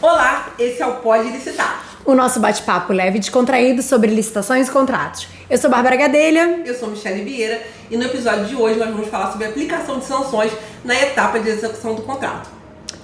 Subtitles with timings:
[0.00, 1.84] Olá, esse é o Pode Licitar.
[2.04, 5.26] O nosso bate-papo leve e descontraído sobre licitações e contratos.
[5.50, 6.62] Eu sou Bárbara Gadelha.
[6.64, 7.60] Eu sou Michelle Vieira
[7.90, 10.52] e no episódio de hoje nós vamos falar sobre a aplicação de sanções
[10.84, 12.48] na etapa de execução do contrato.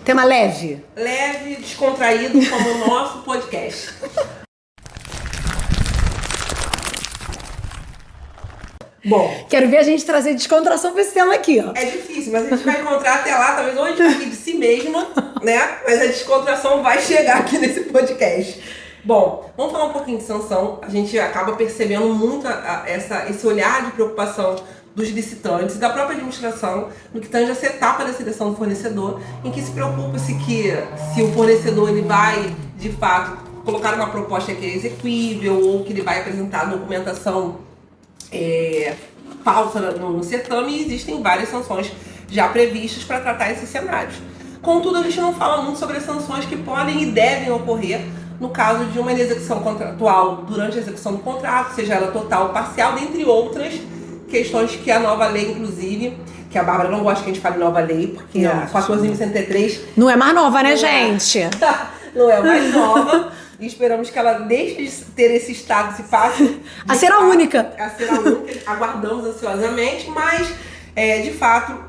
[0.04, 0.84] Tema leve.
[0.94, 3.92] Leve, descontraído, como o nosso podcast.
[9.04, 9.44] Bom.
[9.48, 11.72] Quero ver a gente trazer descontração pra esse tema aqui, ó.
[11.74, 15.08] É difícil, mas a gente vai encontrar até lá, talvez onde fique de si mesma,
[15.42, 15.78] né?
[15.84, 18.62] Mas a descontração vai chegar aqui nesse podcast.
[19.04, 20.78] Bom, vamos falar um pouquinho de sanção.
[20.80, 24.56] A gente acaba percebendo muito a, a, essa, esse olhar de preocupação
[24.94, 29.20] dos licitantes e da própria administração no que tange essa etapa da seleção do fornecedor,
[29.44, 30.72] em que se preocupa-se que
[31.12, 35.92] se o fornecedor ele vai, de fato, colocar uma proposta que é execuível ou que
[35.92, 37.58] ele vai apresentar documentação
[38.34, 38.94] é,
[39.44, 41.92] falsa no, no certame e existem várias sanções
[42.28, 44.16] já previstas para tratar esses cenários.
[44.60, 48.00] Contudo, a gente não fala muito sobre as sanções que podem e devem ocorrer
[48.40, 52.48] no caso de uma inexecução contratual durante a execução do contrato, seja ela total ou
[52.48, 53.74] parcial, dentre outras
[54.28, 56.18] questões que a nova lei, inclusive,
[56.50, 59.80] que a Bárbara não gosta que a gente fale nova lei, porque não, a 14.103...
[59.96, 61.40] Não é mais nova, né, gente?
[62.14, 63.32] não é mais nova.
[63.58, 66.60] E esperamos que ela deixe de ter esse estado, se passe.
[66.88, 67.72] A ser a única.
[67.78, 68.60] A ser a única.
[68.70, 70.52] Aguardamos ansiosamente, mas,
[70.96, 71.84] é, de fato,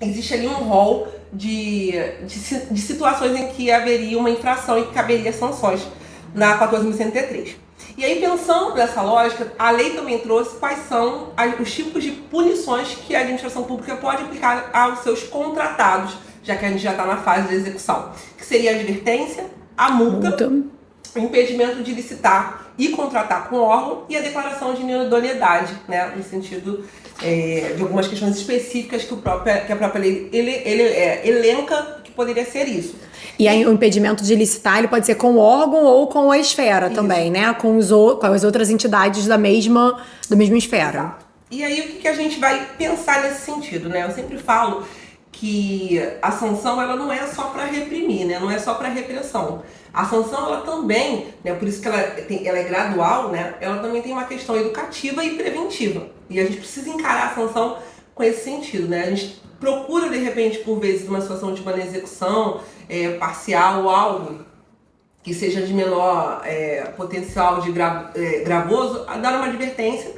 [0.00, 1.92] existe ali um rol de,
[2.24, 5.86] de, de, situações em que haveria uma infração e que caberia sanções
[6.34, 7.56] na 14.103.
[7.96, 12.94] E aí, pensando nessa lógica, a lei também trouxe quais são os tipos de punições
[12.94, 17.04] que a administração pública pode aplicar aos seus contratados, já que a gente já está
[17.04, 20.77] na fase de execução, que seria a advertência, a multa, multa
[21.18, 26.12] o impedimento de licitar e contratar com o órgão e a declaração de idoneidade, né,
[26.16, 26.84] no sentido
[27.22, 31.26] é, de algumas questões específicas que, o próprio, que a própria lei ele, ele é,
[31.26, 32.94] elenca que poderia ser isso.
[33.38, 36.38] E aí o impedimento de licitar ele pode ser com o órgão ou com a
[36.38, 36.94] esfera isso.
[36.94, 37.52] também, né?
[37.54, 40.98] Com, os, com as outras entidades da mesma, da mesma esfera.
[40.98, 41.28] Exato.
[41.50, 44.04] E aí o que, que a gente vai pensar nesse sentido, né?
[44.04, 44.84] Eu sempre falo
[45.32, 48.38] que a sanção ela não é só para reprimir, né?
[48.38, 49.62] Não é só para repressão.
[49.92, 51.54] A sanção ela também, né?
[51.54, 53.54] Por isso que ela, tem, ela é gradual, né?
[53.60, 56.08] Ela também tem uma questão educativa e preventiva.
[56.28, 57.78] E a gente precisa encarar a sanção
[58.14, 59.04] com esse sentido, né?
[59.04, 63.90] A gente procura de repente por vezes uma situação de uma execução é, parcial ou
[63.90, 64.44] algo
[65.22, 70.14] que seja de menor é, potencial de gra, é, gravoso, a dar uma advertência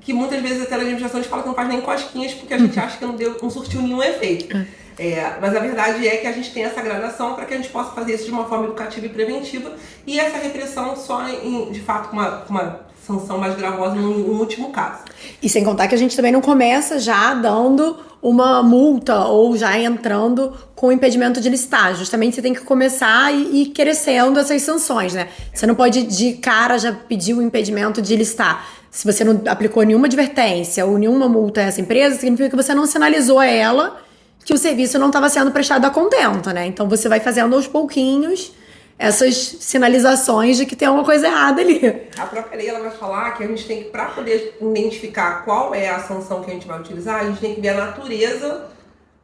[0.00, 2.78] que muitas vezes até a administração fala que não faz nem cosquinhas porque a gente
[2.78, 4.56] acha que não, deu, não surtiu nenhum efeito.
[4.98, 5.34] É.
[5.40, 7.92] mas a verdade é que a gente tem essa gradação para que a gente possa
[7.92, 9.72] fazer isso de uma forma educativa e preventiva
[10.06, 14.40] e essa repressão só em, de fato com uma, uma sanção mais gravosa no, no
[14.40, 15.04] último caso.
[15.42, 19.78] E sem contar que a gente também não começa já dando uma multa ou já
[19.78, 21.94] entrando com impedimento de listar.
[21.94, 25.28] Justamente você tem que começar e ir crescendo essas sanções, né?
[25.54, 28.66] Você não pode de cara já pedir o impedimento de listar.
[28.90, 32.74] Se você não aplicou nenhuma advertência ou nenhuma multa a essa empresa, significa que você
[32.74, 34.07] não sinalizou a ela
[34.48, 36.64] que o serviço não estava sendo prestado a contento, né?
[36.64, 38.50] Então você vai fazendo aos pouquinhos
[38.98, 42.08] essas sinalizações de que tem alguma coisa errada ali.
[42.16, 45.74] A própria lei ela vai falar que a gente tem que, para poder identificar qual
[45.74, 48.70] é a sanção que a gente vai utilizar, a gente tem que ver a natureza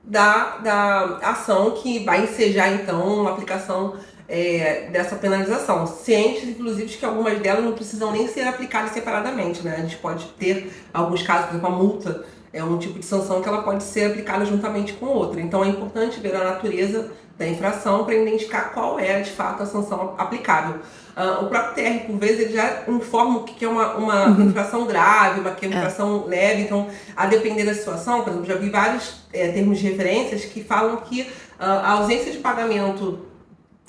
[0.02, 3.96] da, da ação que vai ensejar então a aplicação
[4.28, 5.86] é, dessa penalização.
[5.86, 9.76] Cientes, inclusive, que algumas delas não precisam nem ser aplicadas separadamente, né?
[9.78, 13.42] A gente pode ter alguns casos, por exemplo, a multa é um tipo de sanção
[13.42, 15.40] que ela pode ser aplicada juntamente com outra.
[15.40, 19.66] Então é importante ver a natureza da infração para identificar qual é de fato a
[19.66, 20.76] sanção aplicável.
[21.16, 24.46] Uh, o próprio TR, por vezes, ele já informa o que é uma, uma uhum.
[24.46, 25.78] infração grave, uma que é uma é.
[25.78, 26.62] infração leve.
[26.62, 30.62] Então, a depender da situação, por exemplo, já vi vários é, termos de referências que
[30.62, 31.26] falam que uh,
[31.58, 33.18] a ausência de pagamento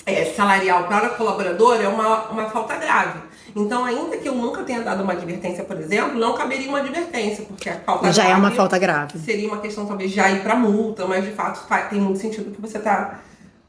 [0.04, 3.18] é, salarial para o colaborador é uma, uma falta grave.
[3.56, 7.42] Então, ainda que eu nunca tenha dado uma advertência, por exemplo, não caberia uma advertência,
[7.46, 9.18] porque a falta já grave é uma falta grave.
[9.18, 12.54] Seria uma questão talvez já ir para multa, mas de fato tem muito sentido o
[12.54, 13.20] que você está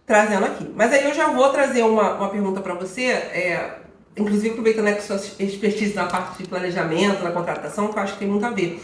[0.06, 0.70] trazendo aqui.
[0.76, 3.78] Mas aí eu já vou trazer uma, uma pergunta para você, é,
[4.18, 8.20] inclusive aproveitando que sua expertise na parte de planejamento, na contratação, que eu acho que
[8.20, 8.84] tem muito a ver.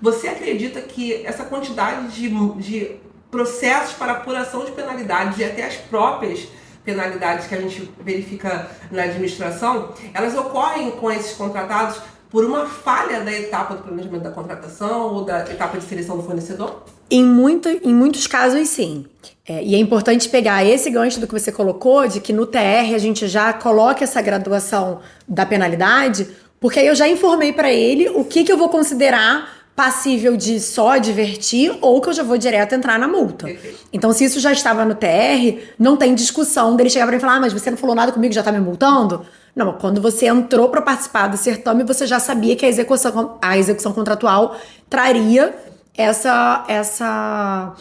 [0.00, 2.28] Você acredita que essa quantidade de,
[2.60, 2.92] de
[3.28, 6.46] processos para apuração de penalidades e até as próprias
[6.84, 11.98] penalidades que a gente verifica na administração, elas ocorrem com esses contratados
[12.30, 16.24] por uma falha da etapa do planejamento da contratação ou da etapa de seleção do
[16.24, 16.82] fornecedor?
[17.08, 19.06] Em, muito, em muitos casos, sim.
[19.46, 22.92] É, e é importante pegar esse gancho do que você colocou, de que no TR
[22.94, 26.26] a gente já coloca essa graduação da penalidade,
[26.58, 30.60] porque aí eu já informei para ele o que, que eu vou considerar passível de
[30.60, 33.48] só advertir ou que eu já vou direto entrar na multa.
[33.92, 37.20] Então, se isso já estava no TR, não tem discussão dele chegar pra mim e
[37.20, 39.26] falar: ah, mas você não falou nada comigo, já tá me multando?
[39.54, 43.56] Não, quando você entrou para participar do certame, você já sabia que a execução, a
[43.56, 44.56] execução contratual
[44.90, 45.54] traria
[45.96, 47.72] essa, essa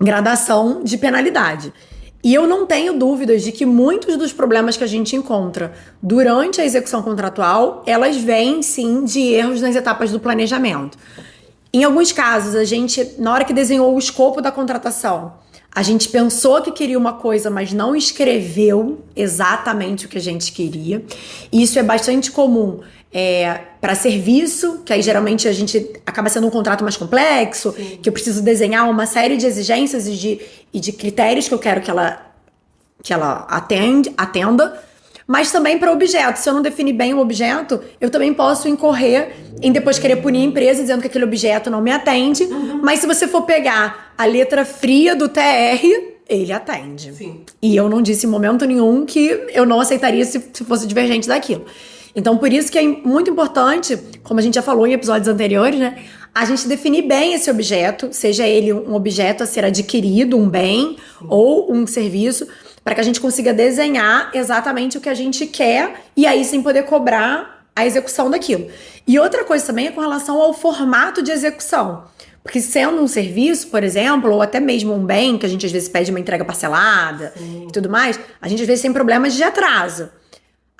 [0.00, 1.72] gradação de penalidade.
[2.22, 5.72] E eu não tenho dúvidas de que muitos dos problemas que a gente encontra
[6.02, 10.98] durante a execução contratual, elas vêm sim de erros nas etapas do planejamento.
[11.72, 15.32] Em alguns casos, a gente, na hora que desenhou o escopo da contratação,
[15.72, 20.50] a gente pensou que queria uma coisa, mas não escreveu exatamente o que a gente
[20.52, 21.04] queria.
[21.52, 22.80] E isso é bastante comum
[23.12, 27.98] é, para serviço, que aí geralmente a gente acaba sendo um contrato mais complexo, Sim.
[28.02, 30.40] que eu preciso desenhar uma série de exigências e de,
[30.72, 32.20] e de critérios que eu quero que ela,
[33.02, 34.89] que ela atende, atenda.
[35.30, 36.40] Mas também para objeto.
[36.40, 39.30] Se eu não definir bem o objeto, eu também posso incorrer
[39.62, 42.42] em depois querer punir a empresa dizendo que aquele objeto não me atende.
[42.42, 42.80] Uhum.
[42.82, 45.86] Mas se você for pegar a letra fria do TR,
[46.28, 47.14] ele atende.
[47.14, 47.42] Sim.
[47.62, 51.28] E eu não disse em momento nenhum que eu não aceitaria se, se fosse divergente
[51.28, 51.64] daquilo.
[52.12, 55.78] Então, por isso que é muito importante, como a gente já falou em episódios anteriores,
[55.78, 55.96] né?
[56.34, 60.96] A gente definir bem esse objeto, seja ele um objeto a ser adquirido, um bem
[61.18, 61.26] Sim.
[61.28, 62.46] ou um serviço,
[62.84, 66.62] para que a gente consiga desenhar exatamente o que a gente quer e aí sim
[66.62, 68.68] poder cobrar a execução daquilo.
[69.06, 72.04] E outra coisa também é com relação ao formato de execução.
[72.42, 75.72] Porque sendo um serviço, por exemplo, ou até mesmo um bem, que a gente às
[75.72, 77.66] vezes pede uma entrega parcelada Sim.
[77.68, 80.08] e tudo mais, a gente às vezes tem problemas de atraso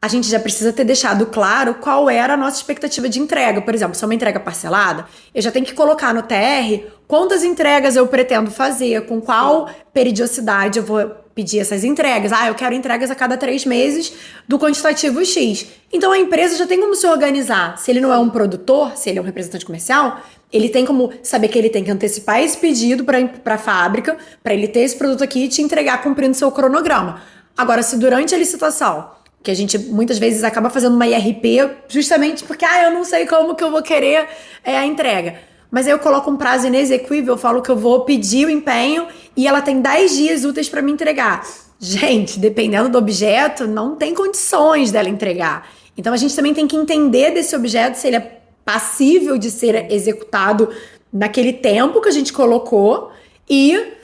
[0.03, 3.61] a gente já precisa ter deixado claro qual era a nossa expectativa de entrega.
[3.61, 5.05] Por exemplo, se é uma entrega parcelada,
[5.35, 10.79] eu já tenho que colocar no TR quantas entregas eu pretendo fazer, com qual periodicidade
[10.79, 12.33] eu vou pedir essas entregas.
[12.33, 14.13] Ah, eu quero entregas a cada três meses
[14.49, 15.67] do quantitativo X.
[15.93, 17.77] Então a empresa já tem como se organizar.
[17.77, 20.21] Se ele não é um produtor, se ele é um representante comercial,
[20.51, 24.55] ele tem como saber que ele tem que antecipar esse pedido para a fábrica, para
[24.55, 27.21] ele ter esse produto aqui e te entregar cumprindo seu cronograma.
[27.57, 32.45] Agora, se durante a licitação que a gente muitas vezes acaba fazendo uma IRP justamente
[32.45, 34.29] porque, ah, eu não sei como que eu vou querer
[34.63, 35.39] é, a entrega.
[35.71, 39.07] Mas aí eu coloco um prazo inexequível, eu falo que eu vou pedir o empenho
[39.37, 41.47] e ela tem 10 dias úteis para me entregar.
[41.79, 45.71] Gente, dependendo do objeto, não tem condições dela entregar.
[45.97, 49.91] Então a gente também tem que entender desse objeto se ele é passível de ser
[49.91, 50.69] executado
[51.13, 53.11] naquele tempo que a gente colocou
[53.49, 53.95] e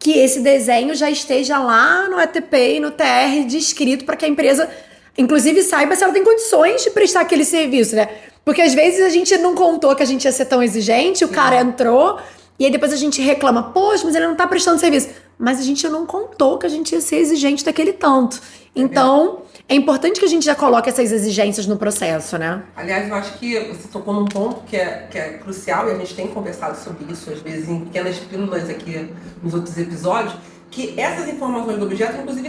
[0.00, 4.28] que esse desenho já esteja lá no ETP e no TR descrito para que a
[4.28, 4.68] empresa,
[5.16, 8.08] inclusive, saiba se ela tem condições de prestar aquele serviço, né?
[8.42, 11.28] Porque às vezes a gente não contou que a gente ia ser tão exigente, o
[11.28, 12.18] cara entrou
[12.58, 15.10] e aí depois a gente reclama, poxa, mas ele não tá prestando serviço.
[15.40, 18.38] Mas a gente não contou que a gente ia ser exigente daquele tanto.
[18.76, 22.62] Então, é importante que a gente já coloque essas exigências no processo, né?
[22.76, 25.96] Aliás, eu acho que você tocou num ponto que é, que é crucial e a
[25.96, 29.10] gente tem conversado sobre isso, às vezes, em pequenas pílulas aqui
[29.42, 30.34] nos outros episódios,
[30.70, 32.48] que essas informações do objeto, inclusive,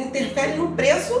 [0.00, 1.12] interferem no preço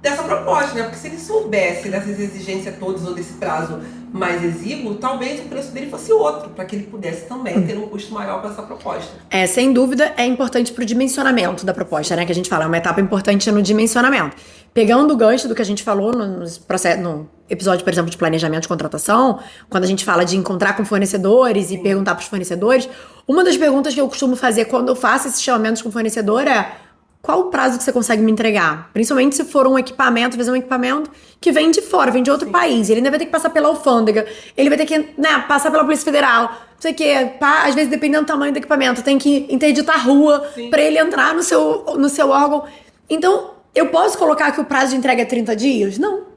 [0.00, 0.82] dessa proposta, né?
[0.84, 3.80] Porque se ele soubesse dessas exigências todas ou desse prazo
[4.12, 7.88] mais exíguo, talvez o preço dele fosse outro, para que ele pudesse também ter um
[7.88, 9.12] custo maior para essa proposta.
[9.28, 12.24] É, sem dúvida, é importante para o dimensionamento da proposta, né?
[12.24, 14.36] Que a gente fala, é uma etapa importante no dimensionamento.
[14.72, 18.16] Pegando o gancho do que a gente falou no, processo, no episódio, por exemplo, de
[18.16, 22.28] planejamento de contratação, quando a gente fala de encontrar com fornecedores e perguntar para os
[22.28, 22.88] fornecedores,
[23.26, 26.76] uma das perguntas que eu costumo fazer quando eu faço esses chamamentos com fornecedor é
[27.20, 28.90] qual o prazo que você consegue me entregar?
[28.92, 31.10] Principalmente se for um equipamento, fazer um equipamento
[31.40, 32.52] que vem de fora, vem de outro Sim.
[32.52, 32.88] país.
[32.88, 35.84] Ele ainda vai ter que passar pela alfândega, ele vai ter que né, passar pela
[35.84, 37.30] Polícia Federal, não sei o quê.
[37.38, 40.98] Pá, às vezes, dependendo do tamanho do equipamento, tem que interditar a rua para ele
[40.98, 42.64] entrar no seu, no seu órgão.
[43.10, 45.98] Então, eu posso colocar que o prazo de entrega é 30 dias?
[45.98, 46.28] Não.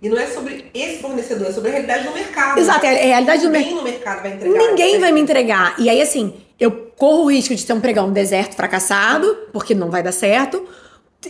[0.00, 2.58] E não é sobre esse fornecedor, é sobre a realidade do mercado.
[2.58, 3.70] Exato, é a realidade do mercado.
[3.70, 4.58] Ninguém no mercado vai entregar.
[4.58, 5.74] Ninguém vai me entregar.
[5.78, 9.90] E aí, assim, eu corro o risco de ter um pregão deserto fracassado, porque não
[9.90, 10.64] vai dar certo,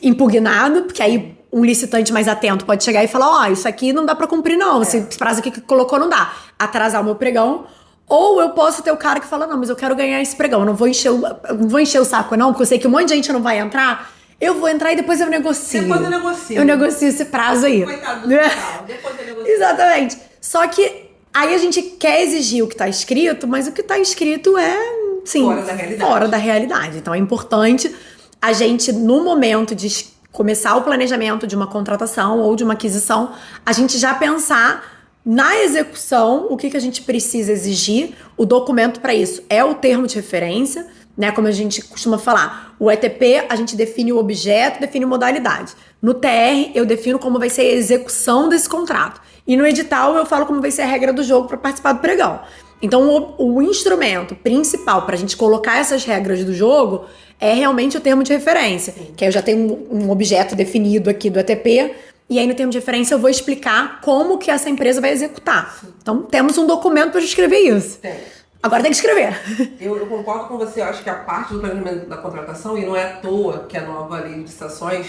[0.03, 3.93] impugnado, porque aí um licitante mais atento pode chegar e falar: Ó, oh, isso aqui
[3.93, 4.81] não dá para cumprir, não.
[4.81, 4.83] É.
[4.83, 6.33] Esse prazo aqui que colocou não dá.
[6.59, 7.67] Atrasar o meu pregão.
[8.07, 10.65] Ou eu posso ter o cara que fala: Não, mas eu quero ganhar esse pregão.
[10.65, 12.91] Não vou encher o, não vou encher o saco, não, porque eu sei que um
[12.91, 14.13] monte de gente não vai entrar.
[14.41, 15.83] Eu vou entrar e depois eu negocio.
[15.83, 16.57] Depois eu negocio.
[16.57, 17.85] Eu negocio esse prazo aí.
[17.85, 18.29] Coitado do.
[18.87, 19.53] Depois eu negocio.
[19.53, 20.19] Exatamente.
[20.41, 23.99] Só que aí a gente quer exigir o que está escrito, mas o que está
[23.99, 26.11] escrito é sim, fora da realidade.
[26.11, 26.99] Fora da realidade.
[26.99, 27.95] Então é importante
[28.41, 33.33] a gente, no momento de começar o planejamento de uma contratação ou de uma aquisição,
[33.65, 38.15] a gente já pensar na execução o que, que a gente precisa exigir.
[38.37, 40.87] O documento para isso é o termo de referência.
[41.17, 41.33] né?
[41.33, 42.77] Como a gente costuma falar.
[42.79, 45.73] O ETP, a gente define o objeto, define modalidade.
[46.01, 49.21] No TR, eu defino como vai ser a execução desse contrato.
[49.45, 52.01] E no edital, eu falo como vai ser a regra do jogo para participar do
[52.01, 52.41] pregão.
[52.81, 57.07] Então, o, o instrumento principal para a gente colocar essas regras do jogo
[57.41, 58.93] é realmente o termo de referência.
[58.93, 59.13] Sim.
[59.17, 61.95] Que aí eu já tenho um, um objeto definido aqui do ETP,
[62.31, 65.79] e aí no termo de referência eu vou explicar como que essa empresa vai executar.
[65.81, 65.89] Sim.
[66.03, 67.99] Então, temos um documento para escrever isso.
[67.99, 68.17] Tem.
[68.61, 69.39] Agora tem que escrever.
[69.81, 72.85] Eu, eu, concordo com você, eu acho que a parte do planejamento da contratação, e
[72.85, 75.07] não é à toa que a nova lei de licitações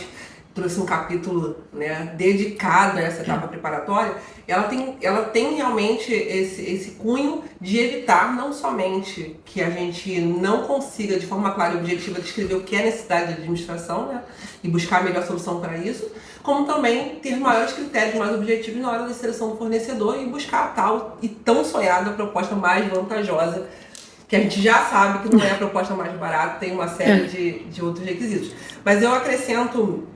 [0.59, 4.15] trouxe um capítulo né, dedicado a essa etapa preparatória,
[4.47, 10.19] ela tem, ela tem realmente esse, esse cunho de evitar não somente que a gente
[10.19, 14.23] não consiga de forma clara e objetiva descrever o que é necessidade de administração né,
[14.63, 16.11] e buscar a melhor solução para isso,
[16.43, 20.65] como também ter maiores critérios mais objetivos na hora da seleção do fornecedor e buscar
[20.65, 23.67] a tal e tão sonhada proposta mais vantajosa
[24.29, 27.27] que a gente já sabe que não é a proposta mais barata, tem uma série
[27.27, 28.51] de, de outros requisitos.
[28.85, 30.07] Mas eu acrescento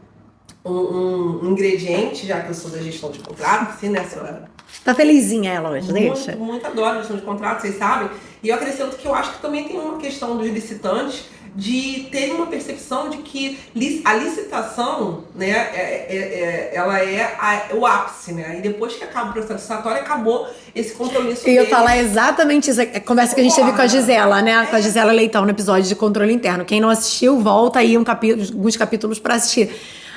[0.65, 4.49] um, um, ingrediente, já que eu sou da gestão de contrato, assim, né, senhora?
[4.83, 6.35] Tá felizinha ela hoje, muito, deixa.
[6.35, 8.09] Muito adoro gestão de contrato, vocês sabem.
[8.41, 12.31] E eu acrescento que eu acho que também tem uma questão dos licitantes de ter
[12.31, 13.59] uma percepção de que
[14.03, 18.55] a licitação, né, é, é, é, ela é a, o ápice, né?
[18.57, 21.47] E depois que acaba o processo licitatório, acabou esse compromisso.
[21.47, 24.65] Eu ia falar exatamente isso, a conversa que a gente teve com a Gisela, né?
[24.65, 24.81] Com a é.
[24.81, 26.65] Gisela Leitão no episódio de controle interno.
[26.65, 29.69] Quem não assistiu, volta aí um capítulo, alguns capítulos para assistir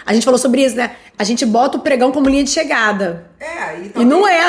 [0.07, 0.95] a gente falou sobre isso, né?
[1.19, 3.29] A gente bota o pregão como linha de chegada.
[3.41, 4.47] É, e, e não é.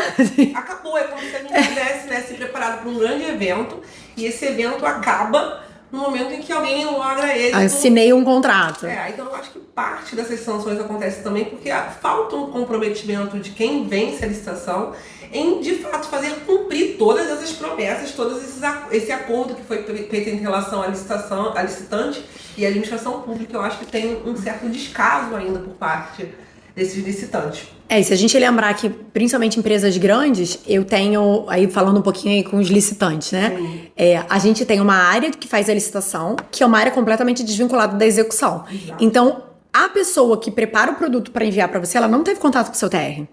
[0.53, 3.81] Acabou, é como se a gente tivesse né, se preparado para um grande evento
[4.15, 7.55] e esse evento acaba no momento em que alguém logra ele.
[7.55, 8.85] Assinei um contrato.
[8.85, 11.69] É, então eu acho que parte dessas sanções acontece também porque
[12.01, 14.93] falta um comprometimento de quem vence a licitação
[15.31, 20.29] em de fato fazer cumprir todas essas promessas, todos esses, esse acordo que foi feito
[20.29, 22.23] em relação à licitação, à licitante
[22.57, 23.55] e à administração pública.
[23.55, 26.27] Eu acho que tem um certo descaso ainda por parte
[26.75, 27.76] desses licitantes.
[27.89, 32.01] É, e se a gente lembrar que, principalmente empresas grandes, eu tenho, aí falando um
[32.01, 33.89] pouquinho aí com os licitantes, né?
[33.95, 37.43] É, a gente tem uma área que faz a licitação, que é uma área completamente
[37.43, 38.65] desvinculada da execução.
[38.69, 39.03] Exato.
[39.03, 42.67] Então, a pessoa que prepara o produto para enviar para você, ela não teve contato
[42.67, 43.23] com o seu TR.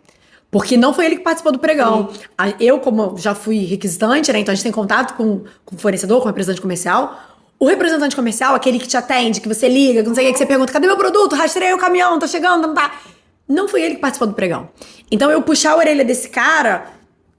[0.51, 2.11] Porque não foi ele que participou do pregão.
[2.13, 2.55] Sim.
[2.61, 4.39] Eu, como já fui requisitante, né?
[4.39, 7.19] Então a gente tem contato com, com o fornecedor, com o representante comercial.
[7.59, 10.33] O representante comercial, aquele que te atende, que você liga, que não sei o que,
[10.35, 11.35] que você pergunta: cadê meu produto?
[11.35, 12.93] Rastrei o caminhão, tá chegando, não tá.
[13.49, 14.69] Não foi ele que participou do pregão.
[15.11, 16.87] Então eu puxar a orelha desse cara,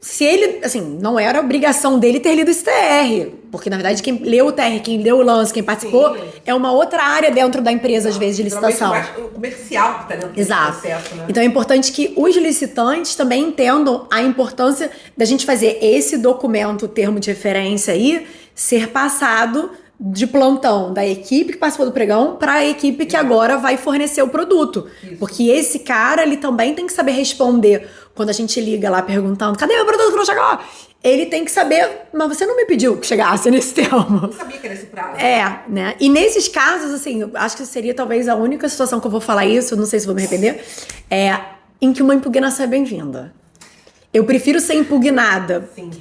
[0.05, 3.31] se ele, assim, não era obrigação dele ter lido esse TR.
[3.51, 6.21] Porque, na verdade, quem leu o TR, quem leu o lance, quem participou, Sim.
[6.45, 8.89] é uma outra área dentro da empresa, às vezes, de licitação.
[8.89, 10.73] Mais comercial que tá dentro Exato.
[10.73, 11.25] processo, né?
[11.27, 16.87] Então é importante que os licitantes também entendam a importância da gente fazer esse documento,
[16.87, 22.53] termo de referência aí, ser passado de plantão da equipe que participou do pregão para
[22.53, 24.87] a equipe que agora vai fornecer o produto.
[25.03, 25.15] Isso.
[25.17, 29.57] Porque esse cara, ele também tem que saber responder quando a gente liga lá perguntando:
[29.57, 30.59] cadê meu produto que não chegou?
[31.03, 34.25] Ele tem que saber, mas você não me pediu que chegasse nesse termo.
[34.25, 35.17] Eu sabia que era esse prazo.
[35.17, 35.95] É, né?
[35.99, 39.45] E nesses casos, assim, acho que seria talvez a única situação que eu vou falar
[39.45, 40.63] isso, não sei se vou me arrepender,
[41.09, 41.39] é
[41.79, 43.33] em que uma impugnação é bem-vinda.
[44.11, 45.69] Eu prefiro ser impugnada.
[45.75, 45.91] Sim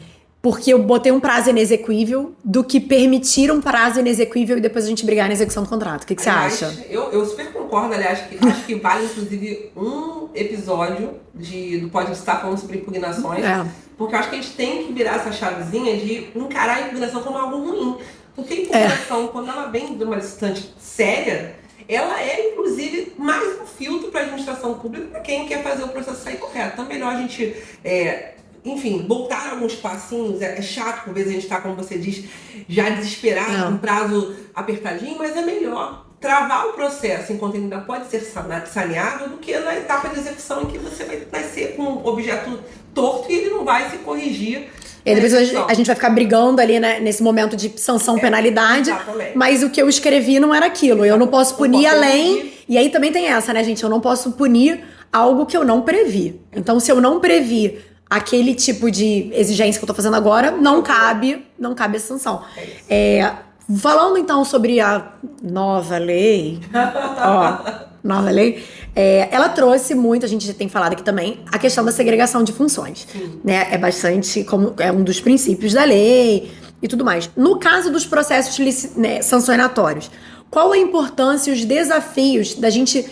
[0.44, 4.88] porque eu botei um prazo inexequível do que permitir um prazo inexequível e depois a
[4.88, 6.02] gente brigar na execução do contrato.
[6.02, 6.84] O que, que você acha?
[6.90, 12.12] Eu, eu super concordo, aliás, que acho que vale inclusive um episódio de, do Pode
[12.12, 13.64] Estar falando sobre impugnações, é.
[13.96, 17.22] porque eu acho que a gente tem que virar essa chavezinha de encarar a impugnação
[17.22, 17.96] como algo ruim.
[18.36, 19.28] Porque a impugnação, é.
[19.28, 21.56] quando ela vem de uma licitante séria,
[21.88, 25.88] ela é, inclusive, mais um filtro para a administração pública para quem quer fazer o
[25.88, 26.74] processo sair correto.
[26.74, 30.40] Então, melhor a gente é, enfim, voltar alguns passinhos.
[30.40, 32.24] É, é, chato, por vezes a gente está, como você diz,
[32.68, 38.06] já desesperado, com prazo apertadinho, mas é melhor travar o processo enquanto ele ainda pode
[38.08, 42.06] ser saneado do que na etapa de execução em que você vai nascer com um
[42.06, 42.58] objeto
[42.94, 44.70] torto e ele não vai se corrigir.
[45.04, 48.88] E depois a gente vai ficar brigando ali né, nesse momento de sanção, é, penalidade.
[48.88, 49.36] Exatamente.
[49.36, 51.04] Mas o que eu escrevi não era aquilo.
[51.04, 52.36] Eu não posso punir não posso além.
[52.38, 52.64] Punir.
[52.70, 53.82] E aí também tem essa, né, gente?
[53.82, 56.40] Eu não posso punir algo que eu não previ.
[56.56, 60.82] Então, se eu não previ aquele tipo de exigência que eu tô fazendo agora, não
[60.82, 62.42] cabe, não cabe essa sanção.
[62.88, 63.32] É,
[63.78, 67.58] falando então sobre a nova lei, ó,
[68.04, 71.84] nova lei, é, ela trouxe muito, a gente já tem falado aqui também, a questão
[71.84, 73.08] da segregação de funções.
[73.42, 73.68] Né?
[73.70, 77.30] É bastante, como é um dos princípios da lei e tudo mais.
[77.36, 80.10] No caso dos processos né, sancionatórios,
[80.50, 83.04] qual a importância e os desafios da gente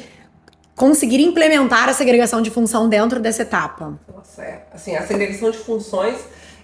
[0.76, 3.98] conseguir implementar a segregação de função dentro dessa etapa?
[4.14, 4.66] Nossa, é.
[4.72, 6.16] Assim, a segregação de funções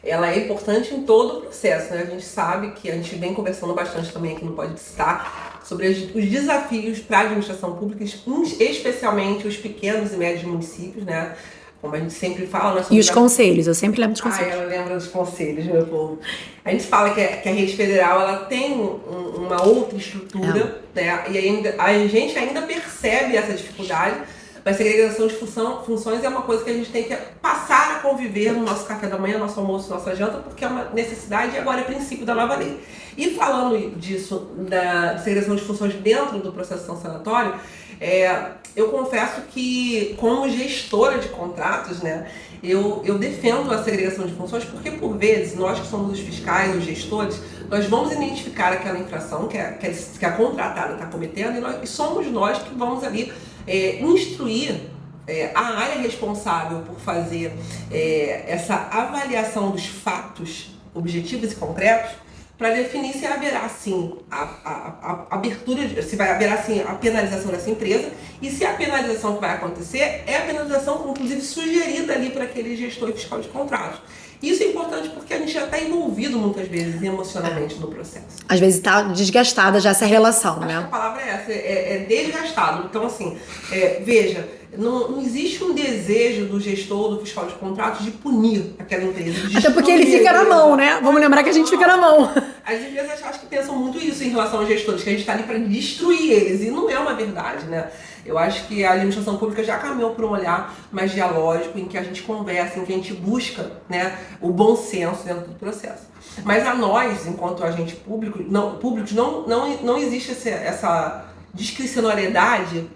[0.03, 1.93] ela é importante em todo o processo.
[1.93, 2.03] Né?
[2.03, 5.89] A gente sabe que a gente vem conversando bastante também aqui no Pode Citar sobre
[5.89, 11.37] os desafios para a administração pública, especialmente os pequenos e médios municípios, né?
[11.81, 12.85] Como a gente sempre fala.
[12.91, 14.53] E os conselhos, eu sempre lembro dos conselhos.
[14.53, 16.19] Ah, ela lembra dos conselhos, meu povo.
[16.65, 18.99] A gente fala que, que a rede federal ela tem um,
[19.37, 21.01] uma outra estrutura, é.
[21.01, 21.25] né?
[21.31, 24.23] E ainda, a gente ainda percebe essa dificuldade
[24.69, 28.01] mas segregação de função, funções é uma coisa que a gente tem que passar a
[28.01, 31.59] conviver no nosso café da manhã, nosso almoço, nossa janta, porque é uma necessidade e
[31.59, 32.79] agora é princípio da nova lei.
[33.17, 37.55] E falando disso, da segregação de funções dentro do processo sancionatório,
[38.01, 42.31] é, eu confesso que, como gestora de contratos, né,
[42.63, 46.77] eu, eu defendo a segregação de funções porque, por vezes, nós que somos os fiscais,
[46.77, 51.61] os gestores, nós vamos identificar aquela infração que a, que a, contratada está cometendo e,
[51.61, 53.33] nós, e somos nós que vamos ali
[53.67, 54.81] é, instruir
[55.27, 57.53] é, a área responsável por fazer
[57.91, 62.13] é, essa avaliação dos fatos objetivos e concretos
[62.59, 66.95] para definir se haverá sim a, a, a, abertura, de, se vai haverá sim a
[66.95, 68.11] penalização dessa empresa
[68.43, 72.77] e se a penalização que vai acontecer é a penalização, inclusive, sugerida ali para aquele
[72.77, 74.01] gestor fiscal de contratos.
[74.43, 78.39] Isso é importante porque a gente já está envolvido muitas vezes emocionalmente no processo.
[78.49, 80.79] Às vezes está desgastada já essa relação, Acho né?
[80.79, 82.87] a palavra é essa, é, é desgastado.
[82.89, 83.37] Então, assim,
[83.73, 88.75] é, veja, não, não, existe um desejo do gestor, do fiscal de contratos, de punir
[88.79, 89.59] aquela empresa.
[89.59, 91.01] Até porque ele fica na mão, né?
[91.03, 92.31] Vamos lembrar que a gente fica na mão.
[92.65, 95.33] As empresas acho que pensam muito isso em relação aos gestores, que a gente está
[95.33, 96.63] ali para destruir eles.
[96.63, 97.91] E não é uma verdade, né?
[98.27, 101.97] Eu acho que a administração pública já caminhou para um olhar mais dialógico, em que
[101.97, 106.07] a gente conversa, em que a gente busca né, o bom senso dentro do processo.
[106.45, 112.87] Mas a nós, enquanto agente público, não, públicos, não, não, não existe essa, essa discricionariedade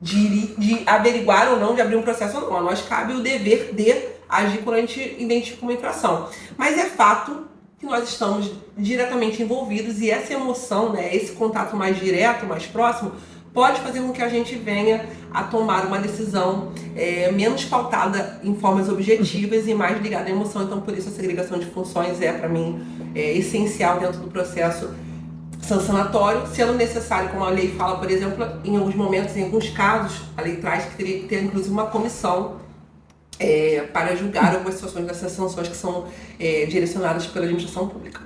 [0.00, 2.56] de, de averiguar ou não, de abrir um processo ou não.
[2.58, 3.94] A nós cabe o dever de
[4.28, 6.28] agir quando a gente identifica uma infração.
[6.56, 7.46] Mas é fato
[7.78, 13.12] que nós estamos diretamente envolvidos e essa emoção, né, esse contato mais direto, mais próximo,
[13.54, 18.54] pode fazer com que a gente venha a tomar uma decisão é, menos pautada em
[18.54, 20.62] formas objetivas e mais ligada à emoção.
[20.62, 24.90] Então, por isso, a segregação de funções é, para mim, é, essencial dentro do processo
[25.62, 30.22] sancionatório, sendo necessário, como a lei fala, por exemplo, em alguns momentos, em alguns casos,
[30.36, 32.56] a lei traz que teria que ter, inclusive, uma comissão
[33.38, 36.06] é, para julgar algumas situações dessas sanções que são
[36.38, 38.20] é, direcionadas pela administração pública.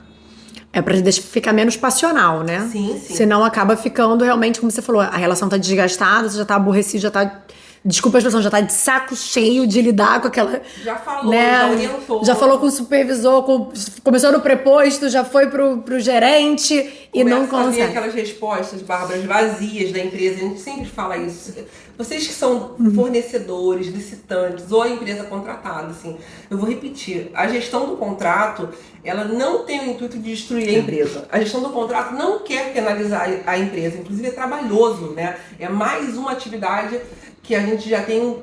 [0.73, 2.67] É pra ficar menos passional, né?
[2.73, 3.15] Sim, sim.
[3.15, 7.03] Senão acaba ficando realmente, como você falou, a relação tá desgastada, você já tá aborrecido,
[7.03, 7.43] já tá
[7.85, 10.61] desculpa a expressão, já tá de saco cheio de lidar com aquela.
[10.83, 11.53] Já falou, né?
[11.53, 12.25] já orientou.
[12.25, 13.73] Já falou com o supervisor, com,
[14.05, 17.83] começou no preposto, já foi pro, pro gerente e Começa não consegue.
[17.83, 21.55] aquelas respostas, bárbaras, vazias da empresa, a gente sempre fala isso.
[21.99, 22.95] Vocês que são uhum.
[22.95, 26.17] fornecedores, licitantes ou a empresa contratada, assim,
[26.49, 28.69] eu vou repetir, a gestão do contrato,
[29.05, 31.29] ela não tem o intuito de destruir a empresa.
[31.31, 35.37] A gestão do contrato não quer penalizar a empresa, inclusive é trabalhoso, né?
[35.59, 36.99] É mais uma atividade
[37.43, 38.43] que a gente já tem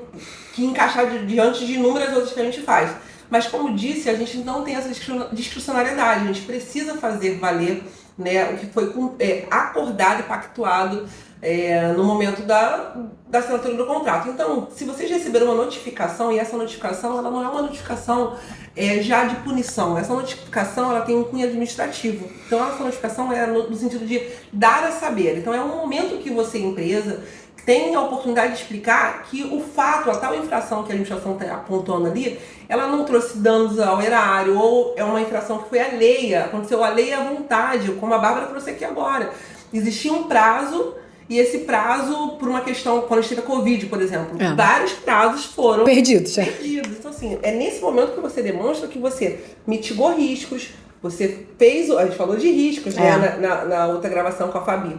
[0.52, 2.90] que encaixar diante de inúmeras outras que a gente faz.
[3.30, 4.90] Mas como disse, a gente não tem essa
[5.32, 7.82] discricionariedade, a gente precisa fazer valer
[8.18, 11.08] né, o que foi é, acordado e pactuado
[11.42, 12.94] é, no momento da,
[13.28, 14.28] da assinatura do contrato.
[14.28, 18.36] Então, se vocês receberam uma notificação, e essa notificação ela não é uma notificação
[18.76, 22.28] é, já de punição, essa notificação ela tem um cunho administrativo.
[22.46, 25.38] Então, essa notificação é no, no sentido de dar a saber.
[25.38, 27.22] Então, é um momento que você, empresa,
[27.64, 31.54] tem a oportunidade de explicar que o fato, a tal infração que a administração está
[31.54, 36.44] apontando ali, ela não trouxe danos ao erário, ou é uma infração que foi alheia,
[36.44, 39.30] aconteceu alheia à vontade, como a Bárbara trouxe aqui agora.
[39.72, 40.94] Existia um prazo,
[41.28, 44.52] e esse prazo, por uma questão, quando a gente teve a Covid, por exemplo, é.
[44.54, 46.36] vários prazos foram perdidos.
[46.36, 46.44] É.
[46.44, 46.98] Perdidos.
[46.98, 50.70] Então, assim, é nesse momento que você demonstra que você mitigou riscos,
[51.00, 51.90] você fez.
[51.90, 53.16] A gente falou de riscos né, é.
[53.16, 54.96] né, na, na, na outra gravação com a Fabi.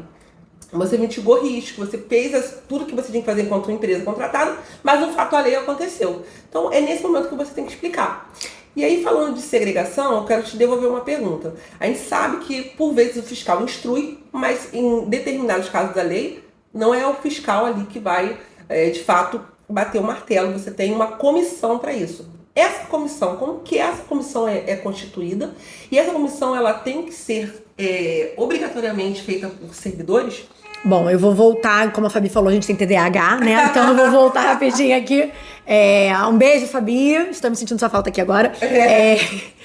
[0.71, 5.03] Você mitigou risco, você fez tudo que você tinha que fazer enquanto empresa contratada, mas
[5.03, 6.23] um fato alheio aconteceu.
[6.49, 8.31] Então é nesse momento que você tem que explicar.
[8.73, 11.53] E aí, falando de segregação, eu quero te devolver uma pergunta.
[11.77, 16.41] A gente sabe que, por vezes, o fiscal instrui, mas em determinados casos da lei,
[16.73, 20.53] não é o fiscal ali que vai, é, de fato, bater o martelo.
[20.53, 22.29] Você tem uma comissão para isso.
[22.55, 25.53] Essa comissão, como que essa comissão é, é, constituída?
[25.91, 30.45] E essa comissão, ela tem que ser é, obrigatoriamente feita por servidores?
[30.83, 33.67] Bom, eu vou voltar, como a Fabi falou, a gente tem TDAH, né?
[33.69, 35.31] Então eu vou voltar rapidinho aqui.
[35.65, 37.13] É, um beijo, Fabi.
[37.29, 38.51] Estamos sentindo sua falta aqui agora.
[38.61, 39.19] É,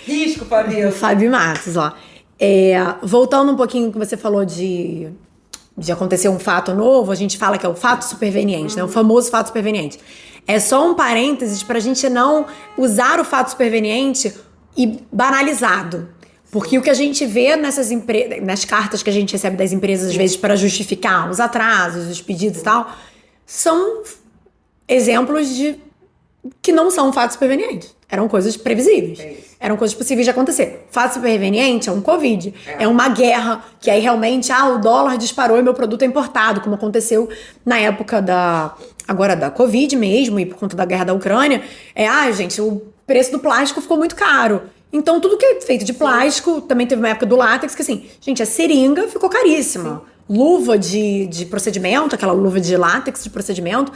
[0.05, 0.91] risco, Fabi.
[0.93, 1.93] Fabi Matos, ó.
[2.39, 5.09] É, voltando um pouquinho que você falou de,
[5.77, 8.81] de acontecer um fato novo, a gente fala que é o fato superveniente, uhum.
[8.81, 8.85] né?
[8.85, 9.99] O famoso fato superveniente.
[10.47, 14.35] É só um parênteses para a gente não usar o fato superveniente
[14.77, 16.09] e banalizado.
[16.57, 18.41] Porque o que a gente vê nessas empre...
[18.41, 22.23] nas cartas que a gente recebe das empresas, às vezes, para justificar os atrasos, os
[22.23, 22.91] pedidos e tal,
[23.45, 24.03] são
[24.89, 25.79] exemplos de
[26.63, 27.95] que não são fatos supervenientes.
[28.09, 29.21] Eram coisas previsíveis.
[29.21, 29.35] É.
[29.61, 30.87] Eram coisas possíveis de acontecer.
[30.91, 32.55] Fato superveniente é um Covid.
[32.79, 32.89] É.
[32.89, 36.75] uma guerra que aí realmente, ah, o dólar disparou e meu produto é importado, como
[36.75, 37.29] aconteceu
[37.67, 38.75] na época da.
[39.07, 41.63] Agora da Covid mesmo, e por conta da guerra da Ucrânia.
[41.95, 44.63] É, ah, gente, o preço do plástico ficou muito caro.
[44.93, 48.07] Então, tudo que é feito de plástico, também teve uma época do látex, que assim,
[48.21, 50.03] gente, a seringa ficou caríssima.
[50.29, 53.93] Luva de, de procedimento, aquela luva de látex de procedimento,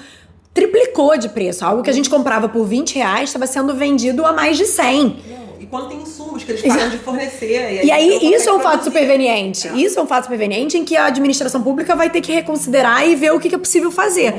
[0.53, 1.65] triplicou de preço.
[1.65, 5.17] Algo que a gente comprava por 20 reais estava sendo vendido a mais de 100.
[5.61, 7.51] E quando tem insumos que eles param de fornecer.
[7.51, 9.69] E aí, E aí, isso é um fato superveniente.
[9.69, 9.73] É.
[9.75, 13.15] Isso é um fato superveniente em que a administração pública vai ter que reconsiderar e
[13.15, 14.35] ver o que é possível fazer.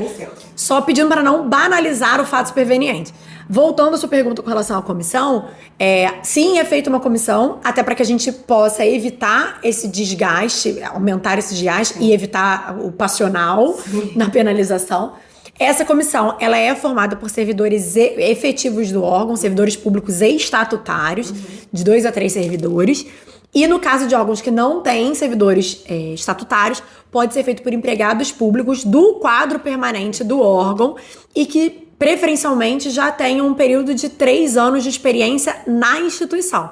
[0.55, 3.13] Só pedindo para não banalizar o fato superveniente.
[3.53, 7.83] Voltando à sua pergunta com relação à comissão, é, sim, é feita uma comissão, até
[7.83, 13.77] para que a gente possa evitar esse desgaste, aumentar esse desgaste e evitar o passional
[14.15, 15.15] na penalização.
[15.59, 21.33] Essa comissão, ela é formada por servidores efetivos do órgão, servidores públicos e estatutários,
[21.73, 23.05] de dois a três servidores.
[23.53, 27.73] E no caso de órgãos que não têm servidores é, estatutários, pode ser feito por
[27.73, 30.95] empregados públicos do quadro permanente do órgão
[31.35, 36.71] e que, preferencialmente, já tenham um período de três anos de experiência na instituição.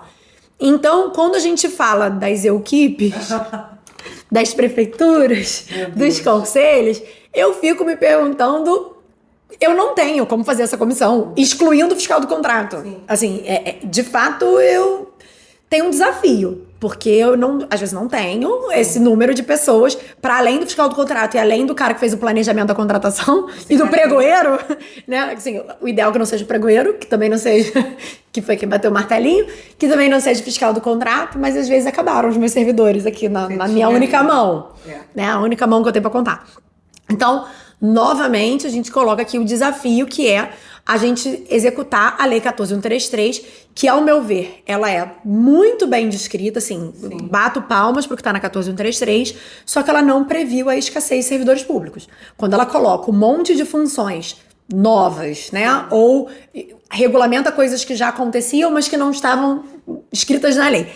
[0.59, 3.13] Então, quando a gente fala das equipes,
[4.31, 6.99] das prefeituras, dos conselhos,
[7.31, 8.95] eu fico me perguntando.
[9.61, 12.81] Eu não tenho como fazer essa comissão, excluindo o fiscal do contrato.
[12.81, 12.97] Sim.
[13.07, 15.13] Assim, é- é- de fato, eu
[15.69, 20.37] tenho um desafio, porque eu não, às vezes não tenho esse número de pessoas para
[20.37, 23.47] além do fiscal do contrato e além do cara que fez o planejamento da contratação
[23.69, 24.57] e do pregoeiro,
[25.05, 25.33] né?
[25.33, 27.71] Assim, o ideal é que não seja o pregoeiro, que também não seja
[28.31, 29.45] que foi quem bateu o martelinho,
[29.77, 33.27] que também não seja fiscal do contrato, mas às vezes acabaram os meus servidores aqui
[33.27, 34.99] na, na minha única mão, É.
[35.13, 35.29] né?
[35.29, 36.47] A única mão que eu tenho para contar.
[37.09, 37.45] Então,
[37.81, 40.49] novamente, a gente coloca aqui o desafio que é
[40.85, 43.41] a gente executar a Lei 14133,
[43.73, 48.33] que, ao meu ver, ela é muito bem descrita, assim, bato palmas pro que tá
[48.33, 52.09] na 14133, só que ela não previu a escassez de servidores públicos.
[52.35, 54.37] Quando ela coloca um monte de funções
[54.71, 55.85] novas, né?
[55.89, 56.29] Ou
[56.91, 59.63] regulamenta coisas que já aconteciam, mas que não estavam
[60.11, 60.87] escritas na lei.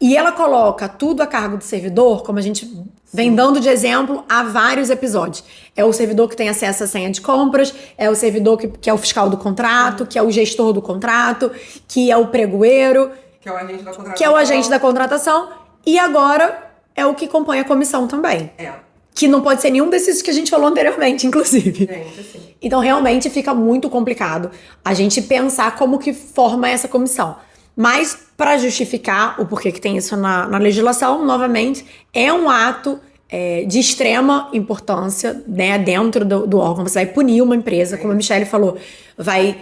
[0.00, 2.70] E ela coloca tudo a cargo do servidor, como a gente
[3.12, 5.44] vem dando de exemplo há vários episódios.
[5.76, 8.88] É o servidor que tem acesso à senha de compras, é o servidor que, que
[8.88, 11.50] é o fiscal do contrato, que é o gestor do contrato,
[11.86, 13.10] que é o pregoeiro,
[13.40, 14.14] Que é o agente da contratação.
[14.14, 15.48] que é o agente da contratação,
[15.84, 18.50] e agora é o que compõe a comissão também.
[18.56, 18.72] É,
[19.14, 21.86] Que não pode ser nenhum desses que a gente falou anteriormente, inclusive.
[21.86, 22.40] gente, assim.
[22.62, 24.50] Então, realmente fica muito complicado
[24.84, 27.36] a gente pensar como que forma essa comissão.
[27.82, 33.00] Mas, para justificar o porquê que tem isso na, na legislação, novamente, é um ato
[33.26, 36.86] é, de extrema importância né, dentro do, do órgão.
[36.86, 38.76] Você vai punir uma empresa, como a Michelle falou,
[39.16, 39.56] vai.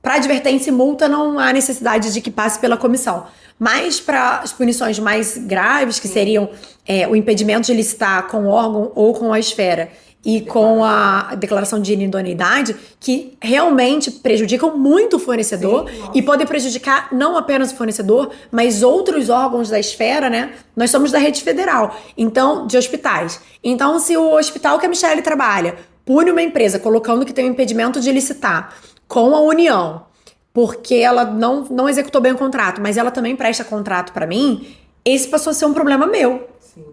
[0.00, 3.26] Para advertência e multa, não há necessidade de que passe pela comissão.
[3.58, 6.48] Mas para as punições mais graves, que seriam
[6.86, 9.90] é, o impedimento de licitar com o órgão ou com a esfera
[10.24, 16.46] e com a declaração de inidoneidade, que realmente prejudicam muito o fornecedor Sim, e podem
[16.46, 20.54] prejudicar não apenas o fornecedor, mas outros órgãos da esfera, né?
[20.74, 23.40] Nós somos da rede federal, então, de hospitais.
[23.62, 27.52] Então, se o hospital que a Michelle trabalha pune uma empresa colocando que tem um
[27.52, 28.74] impedimento de licitar
[29.06, 30.06] com a União,
[30.52, 34.74] porque ela não, não executou bem o contrato, mas ela também presta contrato pra mim,
[35.04, 36.48] esse passou a ser um problema meu.
[36.58, 36.84] Sim.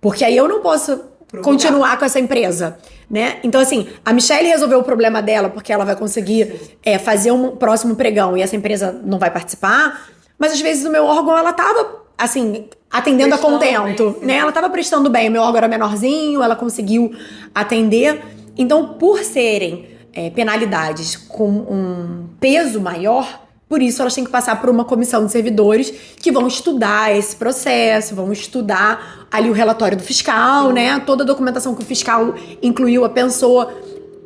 [0.00, 2.76] Porque aí eu não posso Continuar com essa empresa,
[3.08, 3.38] né?
[3.42, 7.56] Então, assim, a Michelle resolveu o problema dela porque ela vai conseguir é, fazer um
[7.56, 11.52] próximo pregão e essa empresa não vai participar, mas às vezes o meu órgão, ela
[11.52, 14.36] tava, assim, atendendo a Prestando contento, bem, né?
[14.36, 17.14] Ela tava prestando bem, o meu órgão era menorzinho, ela conseguiu
[17.54, 18.20] atender.
[18.56, 23.42] Então, por serem é, penalidades com um peso maior,
[23.72, 27.34] por isso elas têm que passar por uma comissão de servidores que vão estudar esse
[27.34, 31.00] processo, vão estudar ali o relatório do fiscal, né?
[31.06, 33.72] Toda a documentação que o fiscal incluiu, a pessoa,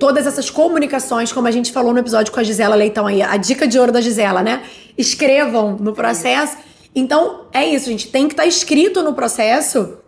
[0.00, 3.36] todas essas comunicações, como a gente falou no episódio com a Gisela Leitão aí, a
[3.36, 4.64] dica de ouro da Gisela, né?
[4.98, 6.56] Escrevam no processo.
[6.92, 8.08] Então, é isso, gente.
[8.08, 9.98] Tem que estar escrito no processo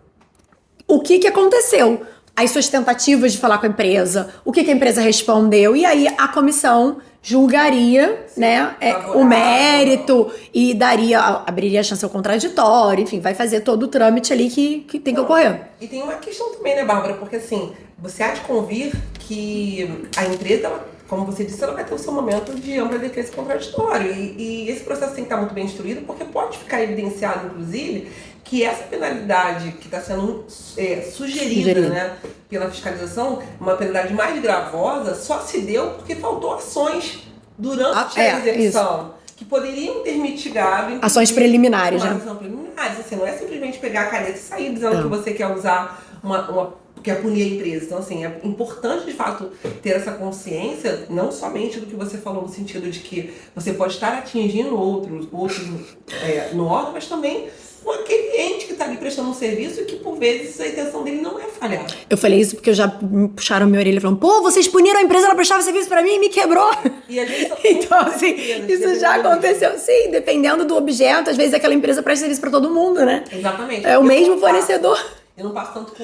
[0.85, 2.03] o que, que aconteceu,
[2.35, 5.85] as suas tentativas de falar com a empresa, o que, que a empresa respondeu, e
[5.85, 13.03] aí a comissão julgaria né, é, o mérito e daria, abriria a chance ao contraditório,
[13.03, 15.69] enfim, vai fazer todo o trâmite ali que, que tem que ocorrer.
[15.81, 17.15] E tem uma questão também, né, Bárbara?
[17.15, 20.71] Porque assim, você há de convir que a empresa
[21.09, 24.13] como você disse, ela vai ter o seu momento de ampla defesa contraditório.
[24.13, 28.13] E, e esse processo tem que estar muito bem instruído, porque pode ficar evidenciado, inclusive,
[28.49, 32.17] que essa penalidade que está sendo é, sugerida né,
[32.49, 38.23] pela fiscalização, uma penalidade mais gravosa, só se deu porque faltou ações durante ah, a
[38.23, 39.01] é, execução.
[39.01, 39.19] Isso.
[39.37, 40.99] Que poderiam ter mitigado.
[41.03, 42.11] Ações preliminares, né?
[42.11, 43.01] Ações preliminares.
[43.01, 45.03] Assim, não é simplesmente pegar a caneta e sair dizendo não.
[45.03, 47.85] que você quer usar uma, uma que é punir a empresa.
[47.85, 49.51] Então, assim, é importante de fato
[49.83, 53.95] ter essa consciência, não somente do que você falou no sentido de que você pode
[53.95, 57.49] estar atingindo outros, outros é, no órgão, mas também
[57.89, 61.03] com aquele ente que está ali prestando um serviço e que por vezes a intenção
[61.03, 61.87] dele não é falhar.
[62.11, 62.87] Eu falei isso porque eu já
[63.35, 66.19] puxaram minha orelha falando, pô, vocês puniram a empresa, ela prestava serviço para mim e
[66.19, 66.71] me quebrou.
[67.09, 67.19] E
[67.65, 68.35] então, assim,
[68.69, 69.79] isso já aconteceu.
[69.79, 73.25] Sim, dependendo do objeto, às vezes aquela empresa presta serviço para todo mundo, né?
[73.33, 73.87] Exatamente.
[73.87, 75.03] É o mesmo fornecedor.
[75.35, 75.95] eu não passo tanto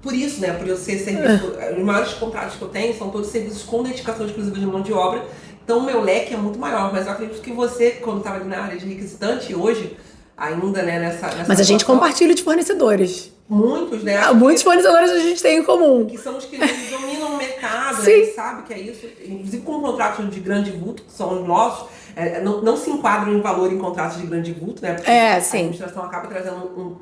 [0.00, 1.74] por isso, né, por eu ser serviço, é.
[1.76, 4.92] os maiores contratos que eu tenho são todos serviços com dedicação exclusiva de mão de
[4.92, 5.26] obra,
[5.64, 8.60] então o meu leque é muito maior, mas eu acredito que você, quando estava na
[8.62, 9.96] área de requisitante, hoje,
[10.38, 13.32] ainda, né, nessa, nessa Mas a gente compartilha de fornecedores.
[13.48, 14.18] Muitos, né?
[14.18, 16.04] Ah, muitos fornecedores a gente tem em comum.
[16.04, 18.20] Que são os que dominam o mercado, Sim.
[18.20, 18.26] né?
[18.26, 19.06] sabe que é isso.
[19.24, 23.32] Inclusive com contratos de grande vulto, que são os nossos, é, não, não, se enquadram
[23.32, 24.94] em valor em contratos de grande vulto, né?
[24.94, 25.58] Porque é, a sim.
[25.58, 26.56] administração acaba trazendo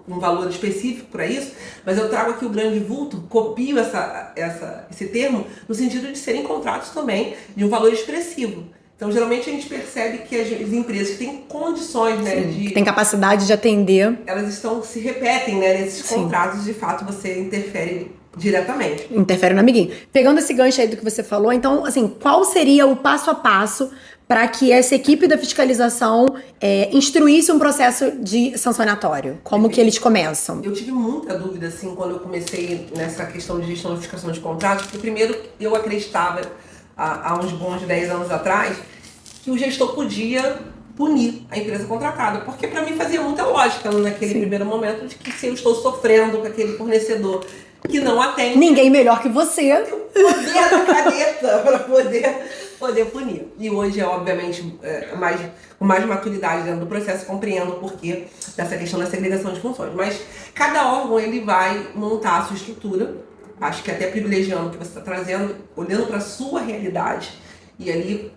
[0.08, 1.52] um, um, valor específico para isso,
[1.84, 6.18] mas eu trago aqui o grande vulto, copio essa, essa, esse termo, no sentido de
[6.18, 8.75] serem contratos também de um valor expressivo.
[8.96, 12.68] Então, geralmente a gente percebe que as empresas que têm condições, né, Sim, de.
[12.68, 14.18] Que têm capacidade de atender.
[14.26, 16.22] Elas estão, se repetem, né, nesses Sim.
[16.22, 19.06] contratos, de fato, você interfere diretamente.
[19.10, 19.90] Interfere no amiguinho.
[20.10, 23.34] Pegando esse gancho aí do que você falou, então, assim, qual seria o passo a
[23.34, 23.90] passo
[24.26, 26.26] para que essa equipe da fiscalização
[26.60, 29.38] é, instruísse um processo de sancionatório?
[29.44, 30.60] Como que eles começam?
[30.62, 34.40] Eu tive muita dúvida, assim, quando eu comecei nessa questão de gestão de fiscalização de
[34.40, 36.40] contratos, porque primeiro eu acreditava
[36.96, 38.76] há, há uns bons 10 anos atrás,
[39.44, 40.58] que o gestor podia
[40.96, 42.40] punir a empresa contratada.
[42.40, 44.40] Porque para mim fazia muita lógica naquele Sim.
[44.40, 47.44] primeiro momento de que se eu estou sofrendo com aquele fornecedor
[47.86, 48.58] que não atende.
[48.58, 49.74] Ninguém melhor que você.
[49.74, 52.36] Poder da caneta para poder,
[52.78, 53.46] poder punir.
[53.58, 55.40] E hoje, é, obviamente, é, mais,
[55.78, 58.24] com mais maturidade dentro do processo, compreendo o porquê
[58.56, 59.94] dessa questão da segregação de funções.
[59.94, 60.20] Mas
[60.54, 63.14] cada órgão ele vai montar a sua estrutura
[63.60, 67.32] acho que até privilegiando o que você está trazendo, olhando para a sua realidade
[67.78, 68.32] e ali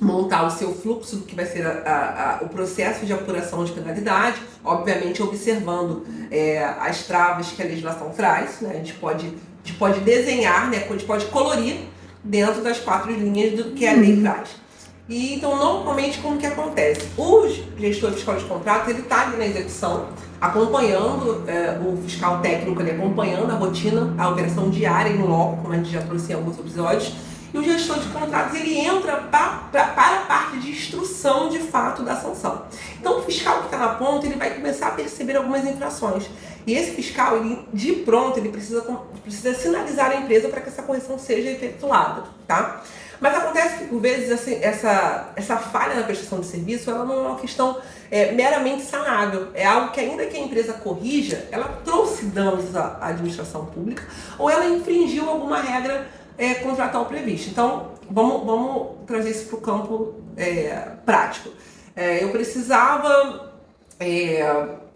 [0.00, 3.64] montar o seu fluxo do que vai ser a, a, a, o processo de apuração
[3.64, 8.70] de penalidade, obviamente observando é, as travas que a legislação traz, né?
[8.70, 10.84] a, gente pode, a gente pode desenhar, né?
[10.88, 11.80] a gente pode colorir
[12.24, 14.22] dentro das quatro linhas do que a lei uhum.
[14.22, 14.59] traz.
[15.08, 17.08] E então, normalmente, como que acontece?
[17.16, 20.08] O gestor fiscal de contrato, ele está ali na execução,
[20.40, 25.72] acompanhando é, o fiscal técnico ali, acompanhando a rotina, a operação diária em loco, como
[25.72, 27.12] a gente já trouxe em alguns episódios,
[27.52, 31.58] e o gestor de contratos ele entra pra, pra, para a parte de instrução de
[31.58, 32.62] fato da sanção.
[33.00, 36.30] Então o fiscal que está na ponta ele vai começar a perceber algumas infrações.
[36.66, 38.82] E esse fiscal, ele, de pronto, ele precisa,
[39.22, 42.24] precisa sinalizar a empresa para que essa correção seja efetuada.
[42.46, 42.82] Tá?
[43.20, 47.14] Mas acontece que, por vezes, assim, essa, essa falha na prestação de serviço ela não
[47.14, 47.78] é uma questão
[48.10, 49.48] é, meramente sanável.
[49.52, 54.02] É algo que, ainda que a empresa corrija, ela trouxe danos à administração pública
[54.38, 57.50] ou ela infringiu alguma regra é, contratual prevista.
[57.50, 61.50] Então, vamos, vamos trazer isso para o campo é, prático.
[61.94, 63.52] É, eu precisava.
[63.98, 64.40] É,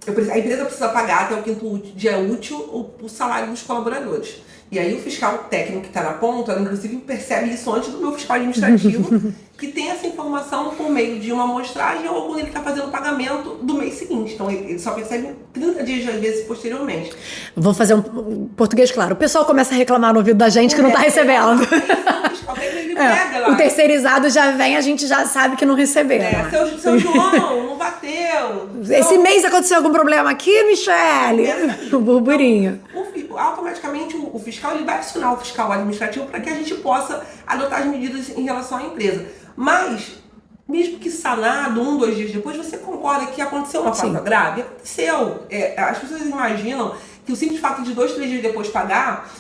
[0.07, 4.43] eu, a empresa precisa pagar até o quinto dia útil o, o salário dos colaboradores.
[4.75, 8.13] E aí o fiscal técnico que está na ponta, inclusive percebe isso antes do meu
[8.13, 9.84] fiscal administrativo, que tem
[10.35, 13.94] informação por meio de uma amostragem ou quando ele está fazendo o pagamento do mês
[13.94, 14.35] seguinte.
[14.35, 17.12] Então ele só percebe 30 dias, às vezes, posteriormente.
[17.57, 19.14] Vou fazer um português claro.
[19.14, 21.62] O pessoal começa a reclamar no ouvido da gente que não está é, recebendo.
[22.97, 26.18] É, o terceirizado já vem, a gente já sabe que não recebeu.
[26.18, 26.49] É, né?
[26.51, 28.68] seu, seu João, não bateu.
[28.90, 31.49] Esse mês aconteceu algum problema aqui, Michele?
[31.94, 32.81] o burburinho.
[33.14, 36.75] Então, automaticamente o, o fiscal ele vai acionar o fiscal administrativo para que a gente
[36.77, 39.27] possa adotar as medidas em relação à empresa.
[39.57, 40.24] Mas,
[40.68, 44.62] mesmo que sanado um, dois dias depois, você concorda que aconteceu uma falta grave?
[44.62, 45.44] Aconteceu.
[45.50, 46.94] É, as pessoas imaginam
[47.27, 49.31] que o simples fato de dois, três dias depois pagar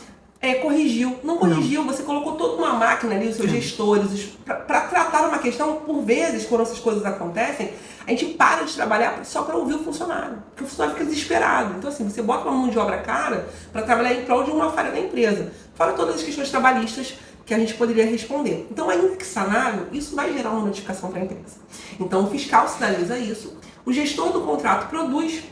[0.44, 1.18] é, corrigiu.
[1.24, 1.90] Não corrigiu, não.
[1.90, 6.44] você colocou toda uma máquina ali, os seus gestores, para tratar uma questão, por vezes,
[6.44, 7.72] quando essas coisas acontecem,
[8.06, 10.42] a gente para de trabalhar só para ouvir o funcionário.
[10.50, 11.74] Porque o funcionário fica desesperado.
[11.78, 14.70] Então, assim, você bota uma mão de obra cara para trabalhar em prol de uma
[14.70, 15.50] falha da empresa.
[15.74, 18.66] Fora todas as questões trabalhistas que a gente poderia responder.
[18.70, 21.56] Então, ainda que sanável, isso vai gerar uma notificação para a empresa.
[22.00, 25.42] Então, o fiscal sinaliza isso, o gestor do contrato produz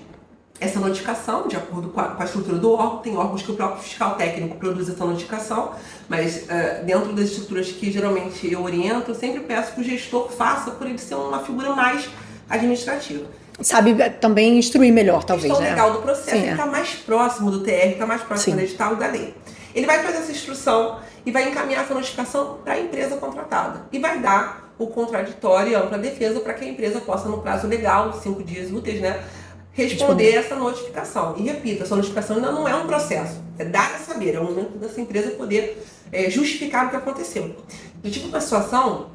[0.62, 2.98] essa notificação, de acordo com a, com a, estrutura do órgão.
[2.98, 5.72] Tem órgãos que o próprio fiscal técnico produz essa notificação,
[6.08, 10.30] mas uh, dentro das estruturas que geralmente eu oriento, eu sempre peço que o gestor
[10.30, 12.08] faça por ele ser uma figura mais
[12.48, 13.26] administrativa.
[13.60, 15.52] Sabe também instruir melhor, talvez.
[15.52, 15.70] Questão né?
[15.70, 16.70] legal do processo, está é.
[16.70, 18.60] mais próximo do TR, está mais próximo Sim.
[18.60, 19.34] do edital e da lei.
[19.74, 23.86] Ele vai fazer essa instrução e vai encaminhar essa notificação para a empresa contratada.
[23.92, 27.66] E vai dar o contraditório e ampla defesa para que a empresa possa, no prazo
[27.66, 29.22] legal, cinco dias úteis, né,
[29.72, 31.34] responder essa notificação.
[31.36, 34.44] E repito, essa notificação ainda não é um processo, é dar a saber, é o
[34.44, 37.54] momento dessa empresa poder é, justificar o que aconteceu.
[38.02, 39.10] Eu tive uma situação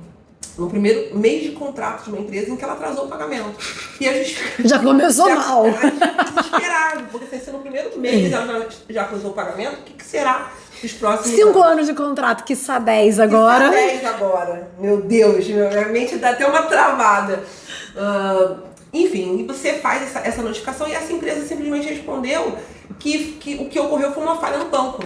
[0.57, 3.55] no primeiro mês de contrato de uma empresa em que ela atrasou o pagamento.
[3.99, 4.67] E a justificação.
[4.67, 5.63] Já começou já, mal.
[5.63, 10.51] Desesperado, porque se no primeiro mês ela já atrasou o pagamento, o que, que será
[10.83, 11.71] os próximos Cinco anos.
[11.71, 13.69] anos de contrato, que só 10 agora.
[13.69, 14.71] Que 10 agora.
[14.79, 17.43] Meu Deus, minha mente dá até uma travada.
[17.95, 18.57] Uh,
[18.93, 22.57] enfim, você faz essa, essa notificação e essa empresa simplesmente respondeu
[22.99, 25.03] que, que o que ocorreu foi uma falha no banco.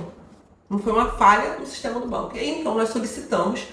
[0.69, 2.35] Não foi uma falha no sistema do banco.
[2.37, 3.67] E aí, então, nós solicitamos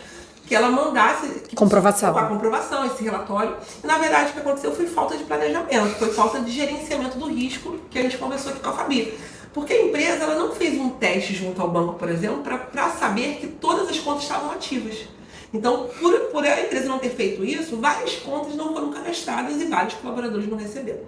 [0.48, 2.16] que ela mandasse comprovação.
[2.16, 3.54] a comprovação, esse relatório.
[3.84, 7.26] E, na verdade, o que aconteceu foi falta de planejamento, foi falta de gerenciamento do
[7.26, 9.12] risco que a gente conversou aqui com a Fabi.
[9.52, 13.36] Porque a empresa ela não fez um teste junto ao banco, por exemplo, para saber
[13.36, 15.06] que todas as contas estavam ativas.
[15.52, 19.66] Então, por, por a empresa não ter feito isso, várias contas não foram cadastradas e
[19.66, 21.00] vários colaboradores não receberam.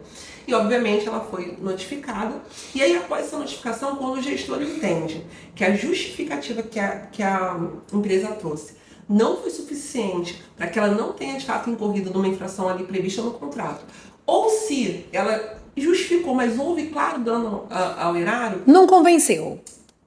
[0.47, 2.43] E, obviamente, ela foi notificada.
[2.75, 5.25] E aí, após essa notificação, quando o gestor entende
[5.55, 7.59] que a justificativa que a, que a
[7.93, 8.80] empresa trouxe
[9.11, 13.21] não foi suficiente para que ela não tenha, de fato, incorrido numa infração ali prevista
[13.21, 13.85] no contrato,
[14.25, 18.63] ou se ela justificou, mas houve claro dano ao erário...
[18.67, 19.61] Não convenceu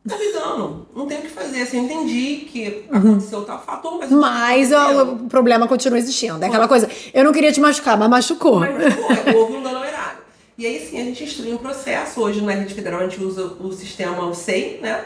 [0.05, 0.85] duvidando.
[0.95, 1.61] Não tem o que fazer.
[1.61, 2.97] Assim, eu entendi que uhum.
[2.99, 3.45] aconteceu uhum.
[3.45, 4.11] tal fator, mas.
[4.11, 6.43] Mas o, problema continua existindo.
[6.43, 6.89] É aquela coisa.
[7.13, 8.59] Eu não queria te machucar, mas machucou.
[8.59, 10.19] Mas machucou, houve um dano ao erário.
[10.57, 12.21] E aí sim a gente instrui um processo.
[12.21, 15.05] Hoje na rede federal a gente usa o sistema o SEI, né?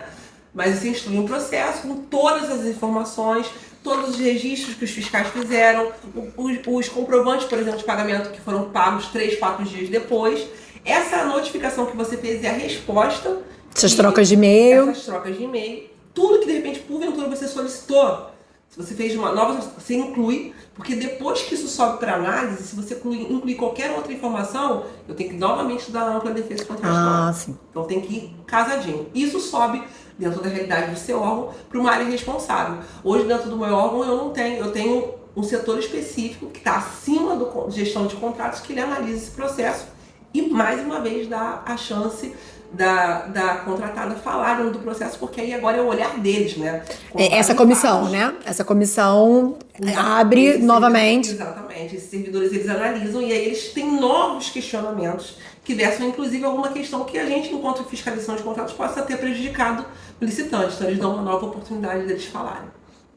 [0.54, 3.46] Mas assim, instrui um processo com todas as informações,
[3.84, 5.92] todos os registros que os fiscais fizeram,
[6.36, 10.48] os, os comprovantes, por exemplo, de pagamento que foram pagos três, quatro dias depois.
[10.84, 13.42] Essa notificação que você fez é a resposta
[13.78, 14.90] essas trocas de e-mail.
[14.90, 15.84] Essas trocas de e-mail.
[16.12, 18.32] Tudo que de repente, porventura, você solicitou.
[18.70, 22.76] Se você fez uma nova, você inclui, porque depois que isso sobe para análise, se
[22.76, 27.30] você incluir, incluir, qualquer outra informação, eu tenho que novamente dar ampla defesa contratual.
[27.30, 27.56] Ah, sim.
[27.70, 29.08] Então tem que ir casadinho.
[29.14, 29.84] Isso sobe
[30.18, 32.80] dentro da realidade do seu órgão para uma área responsável.
[33.04, 36.78] Hoje, dentro do meu órgão, eu não tenho, eu tenho um setor específico que está
[36.78, 39.86] acima do gestão de contratos que ele analisa esse processo
[40.34, 42.34] e mais uma vez dá a chance
[42.72, 46.84] da, da contratada falaram do processo, porque aí agora é o olhar deles, né?
[47.16, 48.34] É, essa comissão, né?
[48.46, 49.58] Essa comissão
[49.96, 51.32] abre novamente.
[51.32, 51.96] Exatamente.
[51.96, 57.04] Esses servidores eles analisam e aí eles têm novos questionamentos que versam, inclusive, alguma questão
[57.04, 59.86] que a gente, enquanto fiscalização de contratos, possa ter prejudicado
[60.22, 60.76] o licitante.
[60.76, 62.70] Então, eles dão uma nova oportunidade deles falarem.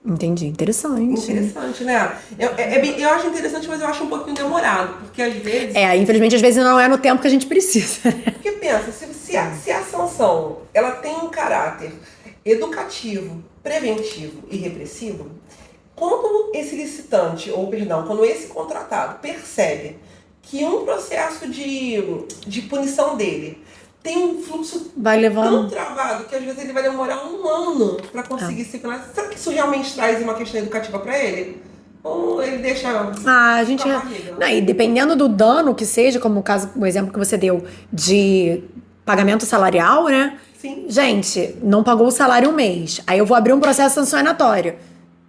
[0.04, 1.00] Entendi, interessante.
[1.00, 2.18] Interessante, né?
[2.36, 5.76] Eu, é, é, eu acho interessante, mas eu acho um pouquinho demorado, porque às vezes.
[5.76, 8.10] É, infelizmente, às vezes não é no tempo que a gente precisa.
[8.10, 11.92] Porque pensa, se, se, a, se a sanção ela tem um caráter
[12.44, 15.30] educativo, preventivo e repressivo,
[15.94, 19.98] quando esse licitante, ou perdão, quando esse contratado percebe
[20.50, 22.02] que um processo de,
[22.44, 23.62] de punição dele
[24.02, 25.60] tem um fluxo vai levando...
[25.60, 28.64] tão travado que às vezes ele vai demorar um ano para conseguir ah.
[28.64, 29.10] se finalizar.
[29.14, 31.62] Será que isso realmente traz uma questão educativa para ele?
[32.02, 32.88] Ou ele deixa.
[33.26, 33.84] Ah, a gente.
[33.86, 37.62] Não, e dependendo do dano que seja, como o caso, o exemplo que você deu
[37.92, 38.64] de
[39.04, 40.38] pagamento salarial, né?
[40.58, 40.86] Sim.
[40.88, 43.02] Gente, não pagou o salário um mês.
[43.06, 44.76] Aí eu vou abrir um processo sancionatório.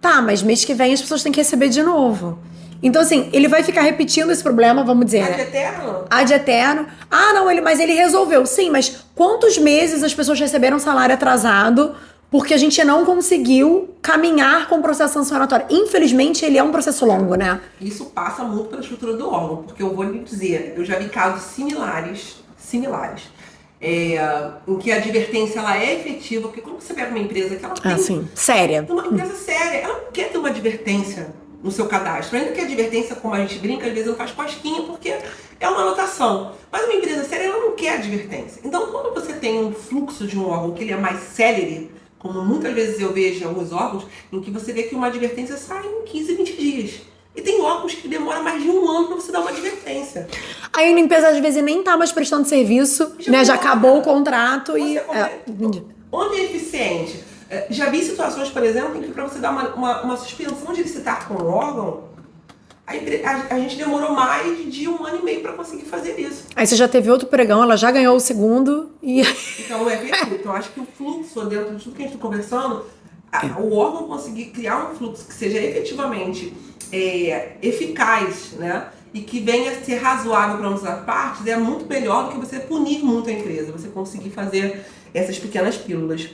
[0.00, 2.38] Tá, mas mês que vem as pessoas têm que receber de novo.
[2.82, 5.22] Então, assim, ele vai ficar repetindo esse problema, vamos dizer.
[5.22, 6.04] Ad eterno?
[6.10, 6.86] Ad eterno.
[7.08, 8.44] Ah, não, ele, mas ele resolveu.
[8.44, 11.94] Sim, mas quantos meses as pessoas receberam salário atrasado
[12.28, 15.66] porque a gente não conseguiu caminhar com o processo sancionatório?
[15.70, 17.60] Infelizmente, ele é um processo longo, né?
[17.80, 21.08] Isso passa muito pela estrutura do órgão, porque eu vou lhe dizer, eu já vi
[21.08, 23.24] casos similares, similares.
[23.84, 24.16] É,
[24.66, 27.74] em que a advertência ela é efetiva, porque quando você pega uma empresa que ela
[27.76, 27.92] ah, tem.
[27.92, 28.28] Ah, sim.
[28.34, 28.86] Séria.
[28.88, 32.36] Uma empresa séria, ela não quer ter uma advertência no seu cadastro.
[32.36, 35.14] Ainda que a advertência, como a gente brinca, às vezes não faz cosquinha, porque
[35.60, 36.52] é uma anotação.
[36.70, 38.60] Mas uma empresa séria, ela não quer advertência.
[38.64, 42.42] Então, quando você tem um fluxo de um órgão que ele é mais célere, como
[42.42, 45.86] muitas vezes eu vejo em alguns órgãos, em que você vê que uma advertência sai
[45.86, 47.00] em 15, 20 dias.
[47.34, 50.28] E tem órgãos que demora mais de um ano para você dar uma advertência.
[50.72, 53.44] Aí a empresa às vezes nem tá mais prestando serviço, já né?
[53.44, 54.98] Já acabou o contrato e.
[54.98, 55.40] É,
[56.12, 57.31] onde é eficiente?
[57.52, 60.72] É, já vi situações, por exemplo, em que para você dar uma, uma, uma, suspensão
[60.72, 62.04] de licitar com o órgão,
[62.86, 66.46] a, a, a, gente demorou mais de um ano e meio para conseguir fazer isso.
[66.56, 69.20] Aí você já teve outro pregão, ela já ganhou o segundo e.
[69.60, 70.36] Então é perfeito.
[70.36, 72.86] Então acho que o fluxo dentro de tudo que a gente está conversando,
[73.30, 76.54] a, o órgão conseguir criar um fluxo que seja efetivamente
[76.90, 78.86] é, eficaz, né?
[79.12, 82.38] E que venha a ser razoável para ambas as partes, é muito melhor do que
[82.38, 86.30] você punir muito a empresa, você conseguir fazer essas pequenas pílulas.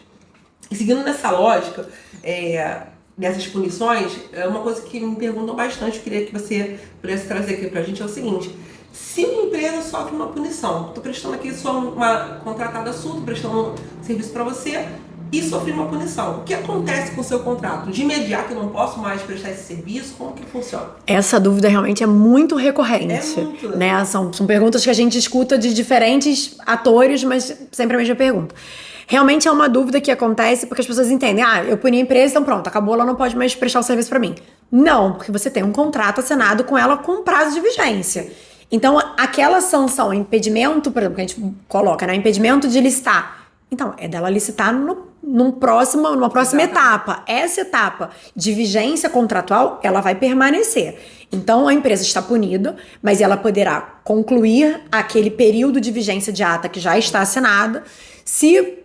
[0.70, 1.88] E seguindo nessa lógica,
[2.22, 2.82] é,
[3.16, 7.54] dessas punições, é uma coisa que me perguntam bastante, eu queria que você pudesse trazer
[7.54, 8.54] aqui pra gente, é o seguinte.
[8.92, 13.74] Se uma empresa sofre uma punição, estou prestando aqui só uma contratada sua, estou prestando
[14.00, 14.86] um serviço para você
[15.30, 16.38] e sofri uma punição.
[16.38, 17.90] O que acontece com o seu contrato?
[17.90, 20.14] De imediato eu não posso mais prestar esse serviço?
[20.16, 20.90] Como que funciona?
[21.06, 23.38] Essa dúvida realmente é muito recorrente.
[23.38, 23.76] É muito.
[23.76, 24.04] Né?
[24.04, 28.54] São, são perguntas que a gente escuta de diferentes atores, mas sempre a mesma pergunta
[29.08, 32.32] realmente é uma dúvida que acontece porque as pessoas entendem, ah, eu puni a empresa,
[32.32, 34.34] então pronto, acabou, ela não pode mais prestar o serviço para mim.
[34.70, 38.30] Não, porque você tem um contrato assinado com ela com prazo de vigência.
[38.70, 42.14] Então, aquela sanção, impedimento, por exemplo, que a gente coloca, né?
[42.14, 43.48] Impedimento de listar.
[43.70, 47.22] Então, é dela licitar no, num próximo, numa próxima etapa.
[47.26, 50.98] Essa etapa de vigência contratual, ela vai permanecer.
[51.32, 56.68] Então, a empresa está punida, mas ela poderá concluir aquele período de vigência de ata
[56.68, 57.84] que já está assinada.
[58.22, 58.77] Se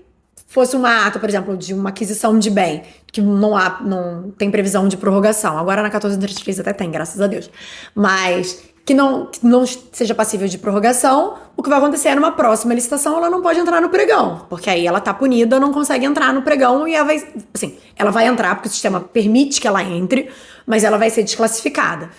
[0.54, 4.52] fosse uma ata, por exemplo, de uma aquisição de bem, que não há, não tem
[4.52, 5.58] previsão de prorrogação.
[5.58, 7.50] Agora na 1433 até tem, graças a Deus.
[7.96, 12.34] Mas que não, que não seja passível de prorrogação, o que vai acontecer é numa
[12.34, 16.06] próxima licitação ela não pode entrar no pregão, porque aí ela tá punida, não consegue
[16.06, 19.68] entrar no pregão e ela vai, assim, ela vai entrar porque o sistema permite que
[19.68, 20.30] ela entre,
[20.68, 22.10] mas ela vai ser desclassificada.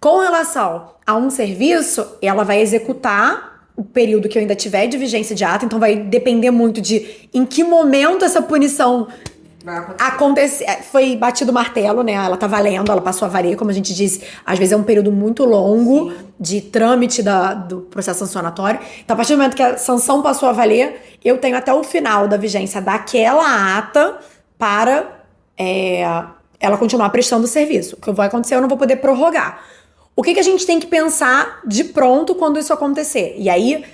[0.00, 3.47] Com relação a um serviço, ela vai executar
[3.78, 7.28] o período que eu ainda tiver de vigência de ato, então vai depender muito de
[7.32, 9.06] em que momento essa punição
[9.98, 10.64] acontecer.
[10.64, 12.12] É, foi batido o martelo, né?
[12.12, 14.22] Ela tá valendo, ela passou a valer, como a gente disse.
[14.44, 16.16] Às vezes é um período muito longo Sim.
[16.40, 18.80] de trâmite da, do processo sancionatório.
[19.04, 21.84] Então, a partir do momento que a sanção passou a valer, eu tenho até o
[21.84, 24.18] final da vigência daquela ata
[24.58, 25.22] para
[25.56, 26.02] é,
[26.58, 27.94] ela continuar prestando o serviço.
[27.96, 29.62] O que vai acontecer, eu não vou poder prorrogar.
[30.18, 33.36] O que, que a gente tem que pensar de pronto quando isso acontecer?
[33.38, 33.84] E aí,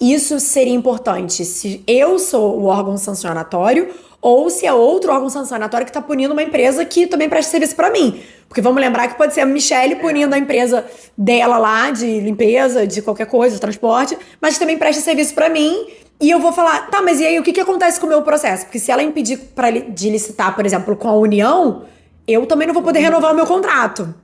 [0.00, 5.84] isso seria importante se eu sou o órgão sancionatório ou se é outro órgão sancionatório
[5.84, 8.22] que está punindo uma empresa que também presta serviço para mim.
[8.48, 10.82] Porque vamos lembrar que pode ser a Michelle punindo a empresa
[11.14, 15.88] dela lá de limpeza, de qualquer coisa, de transporte, mas também presta serviço para mim.
[16.18, 18.22] E eu vou falar, tá, mas e aí o que, que acontece com o meu
[18.22, 18.64] processo?
[18.64, 21.82] Porque se ela impedir pra, de licitar, por exemplo, com a União,
[22.26, 24.14] eu também não vou poder renovar o meu contrato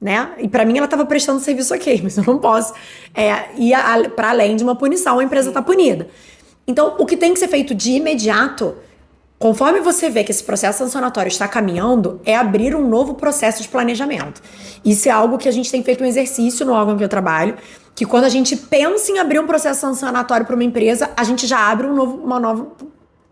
[0.00, 0.32] né?
[0.38, 2.72] E para mim ela estava prestando serviço ok, mas eu não posso
[3.14, 3.74] é, ir
[4.14, 6.08] para além de uma punição, a empresa está punida.
[6.66, 8.76] Então, o que tem que ser feito de imediato,
[9.38, 13.68] conforme você vê que esse processo sancionatório está caminhando, é abrir um novo processo de
[13.68, 14.42] planejamento.
[14.84, 17.56] Isso é algo que a gente tem feito um exercício no órgão que eu trabalho,
[17.94, 21.46] que quando a gente pensa em abrir um processo sancionatório para uma empresa, a gente
[21.46, 22.76] já abre um novo, uma novo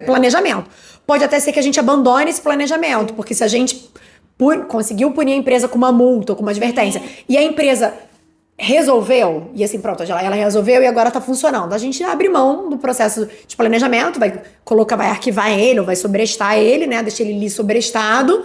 [0.04, 0.68] planejamento.
[1.06, 3.90] Pode até ser que a gente abandone esse planejamento, porque se a gente
[4.68, 7.94] conseguiu punir a empresa com uma multa ou com uma advertência, e a empresa
[8.58, 11.74] resolveu, e assim, pronto, ela resolveu e agora tá funcionando.
[11.74, 15.94] A gente abre mão do processo de planejamento, vai colocar, vai arquivar ele, ou vai
[15.94, 17.02] sobrestar ele, né?
[17.02, 18.44] Deixa ele ali sobrestado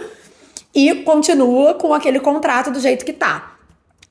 [0.74, 3.56] e continua com aquele contrato do jeito que tá.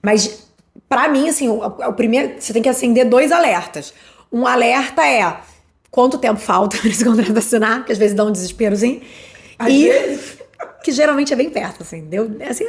[0.01, 0.47] Mas,
[0.89, 3.93] para mim, assim, o, o, primeiro, você tem que acender dois alertas.
[4.31, 5.37] Um alerta é
[5.91, 9.01] quanto tempo falta para esse contrato assinar, que às vezes dá um desesperozinho.
[9.59, 10.30] Às e, vezes
[10.83, 12.65] que geralmente é bem perto, assim, deu, assim,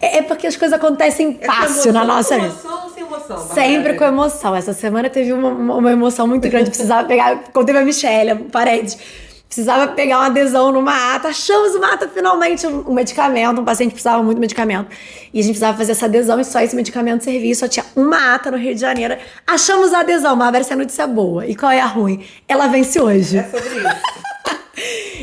[0.00, 2.46] é, é porque as coisas acontecem é fácil na nossa vida.
[2.48, 3.48] Emoção sem emoção.
[3.54, 4.56] Sempre com emoção.
[4.56, 8.98] Essa semana teve uma, uma emoção muito grande, precisava pegar, contei pra Michelle, parede,
[9.46, 13.92] precisava pegar uma adesão numa ata, achamos uma ata finalmente, um, um medicamento, um paciente
[13.92, 14.90] precisava muito de medicamento,
[15.32, 18.34] e a gente precisava fazer essa adesão e só esse medicamento servia, só tinha uma
[18.34, 21.80] ata no Rio de Janeiro, achamos a adesão, mas essa notícia boa, e qual é
[21.80, 22.22] a ruim?
[22.46, 23.38] Ela vence hoje.
[23.38, 24.27] É sobre isso.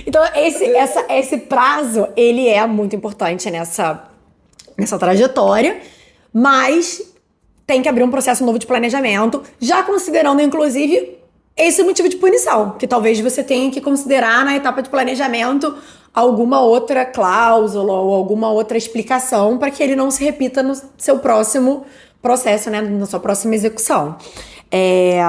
[0.06, 4.04] Então, esse, essa, esse prazo, ele é muito importante nessa,
[4.78, 5.80] nessa trajetória,
[6.34, 7.02] mas
[7.66, 11.18] tem que abrir um processo novo de planejamento, já considerando, inclusive,
[11.58, 15.76] esse motivo de punição, que talvez você tenha que considerar na etapa de planejamento
[16.14, 21.20] alguma outra cláusula ou alguma outra explicação para que ele não se repita no seu
[21.20, 21.86] próximo
[22.22, 24.18] processo, né, na sua próxima execução.
[24.72, 25.20] É...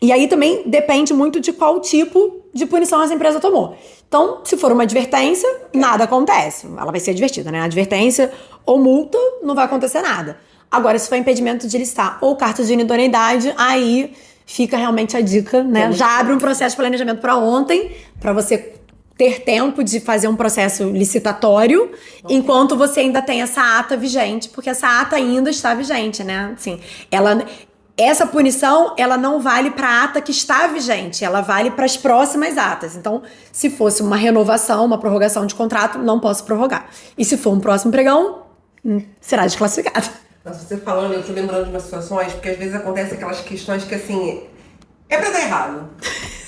[0.00, 3.76] E aí também depende muito de qual tipo de punição essa empresa tomou.
[4.08, 6.66] Então, se for uma advertência, nada acontece.
[6.66, 7.60] Ela vai ser advertida, né?
[7.60, 8.32] Advertência
[8.64, 10.38] ou multa, não vai acontecer nada.
[10.70, 14.12] Agora, se for impedimento de listar ou carta de inidoneidade, aí
[14.44, 15.92] fica realmente a dica, né?
[15.92, 18.74] Já abre um processo de planejamento para ontem, para você
[19.16, 21.90] ter tempo de fazer um processo licitatório
[22.28, 26.52] enquanto você ainda tem essa ata vigente, porque essa ata ainda está vigente, né?
[26.54, 26.80] Assim,
[27.10, 27.44] ela
[27.96, 31.96] essa punição ela não vale para a ata que está vigente, ela vale para as
[31.96, 32.94] próximas atas.
[32.94, 36.90] Então, se fosse uma renovação, uma prorrogação de contrato, não posso prorrogar.
[37.16, 38.42] E se for um próximo pregão,
[38.84, 40.08] hum, será desclassificado.
[40.44, 43.84] Nossa, você falando, eu tô lembrando de umas situações, porque às vezes acontece aquelas questões
[43.84, 44.42] que assim,
[45.08, 45.88] é pra dar errado.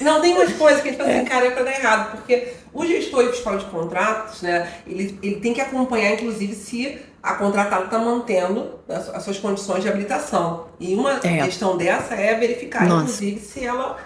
[0.01, 2.53] Não, tem umas coisas que a gente fala assim, cara, é pra dar errado, porque
[2.73, 7.35] o gestor e fiscal de contratos, né, ele, ele tem que acompanhar, inclusive, se a
[7.35, 10.67] contratada está mantendo as, as, suas condições de habilitação.
[10.79, 11.45] E uma é.
[11.45, 13.03] questão dessa é verificar, Nossa.
[13.03, 13.97] inclusive, se ela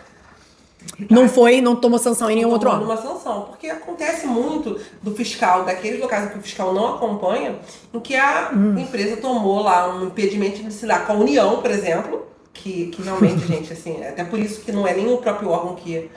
[1.08, 2.86] não foi, não tomou sanção em nenhum outro órgão.
[2.86, 7.56] Não tomou sanção, porque acontece muito do fiscal, daqueles locais que o fiscal não acompanha,
[7.92, 8.78] em que a hum.
[8.78, 13.02] empresa tomou lá um impedimento de se dar com a União, por exemplo, que, que
[13.02, 16.10] realmente, gente, assim, é até por isso que não é nem o próprio órgão que,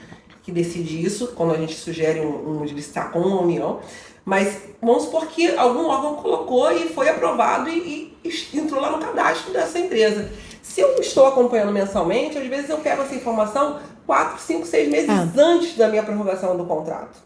[0.45, 3.79] que decide isso, quando a gente sugere um, um licitar com a União,
[4.23, 8.99] mas vamos supor que algum órgão colocou e foi aprovado e, e entrou lá no
[8.99, 10.29] cadastro dessa empresa.
[10.61, 15.09] Se eu estou acompanhando mensalmente, às vezes eu pego essa informação 4, 5, 6 meses
[15.09, 15.27] ah.
[15.35, 17.17] antes da minha prorrogação do contrato.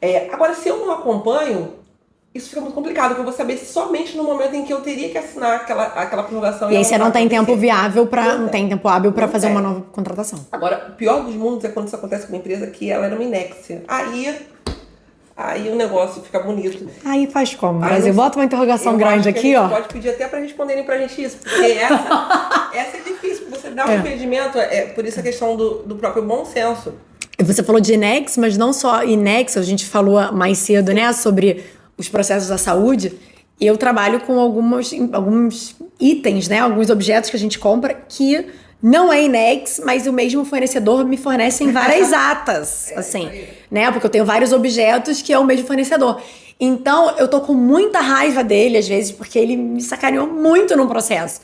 [0.00, 1.74] É, agora, se eu não acompanho,
[2.36, 5.08] isso fica muito complicado, porque eu vou saber somente no momento em que eu teria
[5.08, 6.70] que assinar aquela, aquela prorrogação.
[6.70, 9.60] E, aí você não tem tempo viável para não tem tempo hábil para fazer uma
[9.60, 10.46] nova contratação.
[10.52, 13.14] Agora, o pior dos mundos é quando isso acontece com uma empresa que ela era
[13.14, 13.82] uma inexia.
[13.88, 14.46] Aí
[15.36, 16.88] aí o negócio fica bonito.
[17.04, 17.82] Aí faz como?
[17.84, 19.68] Aí Brasil, bota uma interrogação grande aqui, ó.
[19.68, 23.46] Pode pedir até para responderem pra gente isso, porque essa, essa é difícil.
[23.50, 23.96] Você dá um é.
[23.96, 26.94] impedimento, é por isso a questão do, do próprio bom senso.
[27.38, 31.64] Você falou de INEX, mas não só INEX, a gente falou mais cedo, né, sobre
[31.96, 33.12] os processos da saúde.
[33.60, 38.46] Eu trabalho com alguns, alguns itens, né, alguns objetos que a gente compra que
[38.82, 43.30] não é Inex, mas o mesmo fornecedor me fornece em várias atas, é, assim,
[43.70, 43.90] né?
[43.90, 46.20] Porque eu tenho vários objetos que é o mesmo fornecedor.
[46.60, 50.86] Então, eu tô com muita raiva dele, às vezes, porque ele me sacaneou muito no
[50.86, 51.40] processo.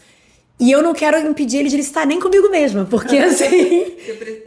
[0.60, 3.96] E eu não quero impedir ele de estar nem comigo mesmo, porque assim.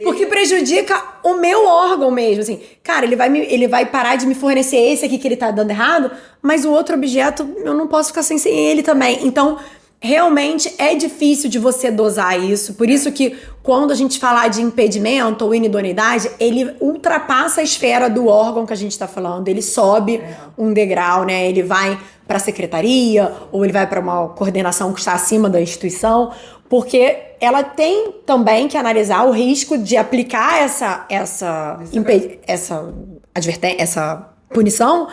[0.02, 2.42] porque prejudica o meu órgão mesmo.
[2.42, 5.36] Assim, cara, ele vai, me, ele vai parar de me fornecer esse aqui que ele
[5.36, 9.26] tá dando errado, mas o outro objeto eu não posso ficar sem, sem ele também.
[9.26, 9.58] Então,
[10.00, 12.74] realmente é difícil de você dosar isso.
[12.74, 18.08] Por isso que quando a gente falar de impedimento ou inidoneidade, ele ultrapassa a esfera
[18.08, 19.48] do órgão que a gente está falando.
[19.48, 20.36] Ele sobe é.
[20.56, 21.48] um degrau, né?
[21.48, 25.60] Ele vai para a secretaria ou ele vai para uma coordenação que está acima da
[25.60, 26.32] instituição,
[26.68, 31.78] porque ela tem também que analisar o risco de aplicar essa essa
[32.46, 32.92] essa
[33.34, 35.08] advertência, essa punição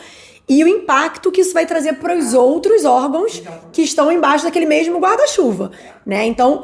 [0.48, 3.42] e o impacto que isso vai trazer para os outros órgãos
[3.72, 5.72] que estão embaixo daquele mesmo guarda-chuva,
[6.06, 6.26] né?
[6.26, 6.64] Então,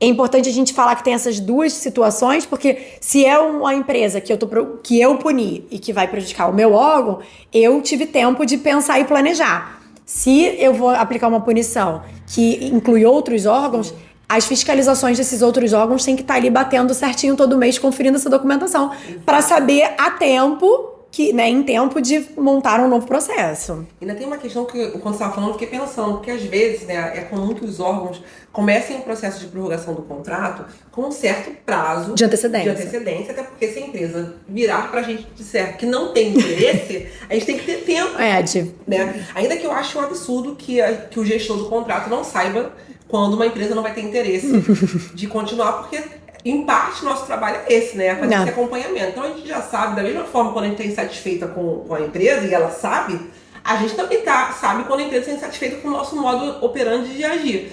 [0.00, 4.20] é importante a gente falar que tem essas duas situações, porque se é uma empresa
[4.20, 4.48] que eu, tô,
[4.82, 7.20] que eu puni e que vai prejudicar o meu órgão,
[7.52, 9.80] eu tive tempo de pensar e planejar.
[10.04, 13.94] Se eu vou aplicar uma punição que inclui outros órgãos,
[14.28, 18.28] as fiscalizações desses outros órgãos têm que estar ali batendo certinho todo mês, conferindo essa
[18.28, 18.90] documentação,
[19.24, 23.86] para saber a tempo que, né, em tempo de montar um novo processo.
[24.00, 26.86] Ainda tem uma questão que, quando você estava falando, eu fiquei pensando, porque às vezes,
[26.86, 31.12] né, é comum que os órgãos comecem o processo de prorrogação do contrato com um
[31.12, 32.74] certo prazo de antecedência.
[32.74, 36.30] De antecedência, até porque se a empresa virar pra gente e disser que não tem
[36.30, 38.18] interesse, a gente tem que ter tempo.
[38.18, 38.72] É, de...
[38.86, 39.26] né?
[39.34, 42.72] Ainda que eu acho um absurdo que, a, que o gestor do contrato não saiba
[43.06, 44.50] quando uma empresa não vai ter interesse
[45.12, 46.02] de continuar, porque
[46.44, 48.14] em parte, nosso trabalho é esse, né?
[48.16, 48.42] Fazer Não.
[48.42, 49.10] esse acompanhamento.
[49.10, 51.94] Então a gente já sabe, da mesma forma, quando a gente está insatisfeita com, com
[51.94, 53.20] a empresa e ela sabe,
[53.64, 57.10] a gente também tá, sabe quando a empresa está insatisfeita com o nosso modo operante
[57.10, 57.72] de agir.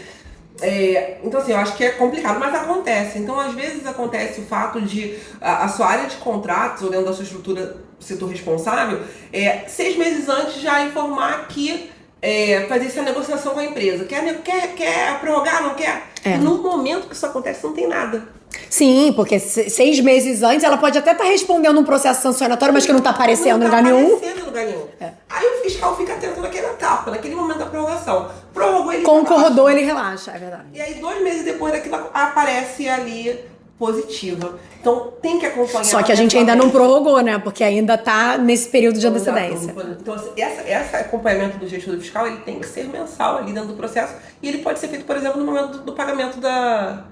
[0.62, 3.18] É, então, assim, eu acho que é complicado, mas acontece.
[3.18, 7.06] Então, às vezes acontece o fato de a, a sua área de contratos, ou dentro
[7.06, 9.02] da sua estrutura, setor responsável,
[9.32, 11.90] é, seis meses antes já informar que
[12.22, 14.04] é, fazer essa negociação com a empresa.
[14.04, 16.04] Quer, quer, quer prorrogar, não quer?
[16.24, 16.38] É.
[16.38, 18.28] No momento que isso acontece, não tem nada.
[18.70, 22.86] Sim, porque seis meses antes ela pode até estar tá respondendo um processo sancionatório, mas
[22.86, 24.16] que não está aparecendo não tá em lugar nenhum.
[24.16, 24.86] aparecendo em lugar nenhum.
[25.00, 25.12] É.
[25.30, 28.30] Aí o fiscal fica atento naquela etapa, naquele momento da prorrogação.
[28.54, 29.72] Prorrogou, ele Concordou, relaxa.
[29.72, 30.64] ele relaxa, é verdade.
[30.74, 33.40] E aí, dois meses depois daquilo, aparece ali
[33.80, 34.60] positiva.
[34.82, 35.86] Então tem que acompanhar.
[35.86, 37.40] Só que a gente ainda não prorrogou, né?
[37.40, 39.74] Porque ainda está nesse período de antecedência.
[40.00, 43.76] Então, essa, esse acompanhamento do gestor fiscal ele tem que ser mensal ali dentro do
[43.76, 44.14] processo.
[44.44, 47.06] E ele pode ser feito, por exemplo, no momento do, do pagamento da,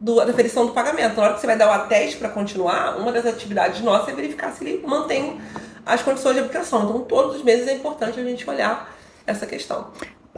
[0.00, 1.16] do, da aferição do pagamento.
[1.16, 4.12] Na hora que você vai dar o ateste para continuar, uma das atividades nossas é
[4.12, 5.40] verificar se ele mantém
[5.84, 6.84] as condições de aplicação.
[6.84, 8.90] Então, todos os meses é importante a gente olhar
[9.26, 9.88] essa questão.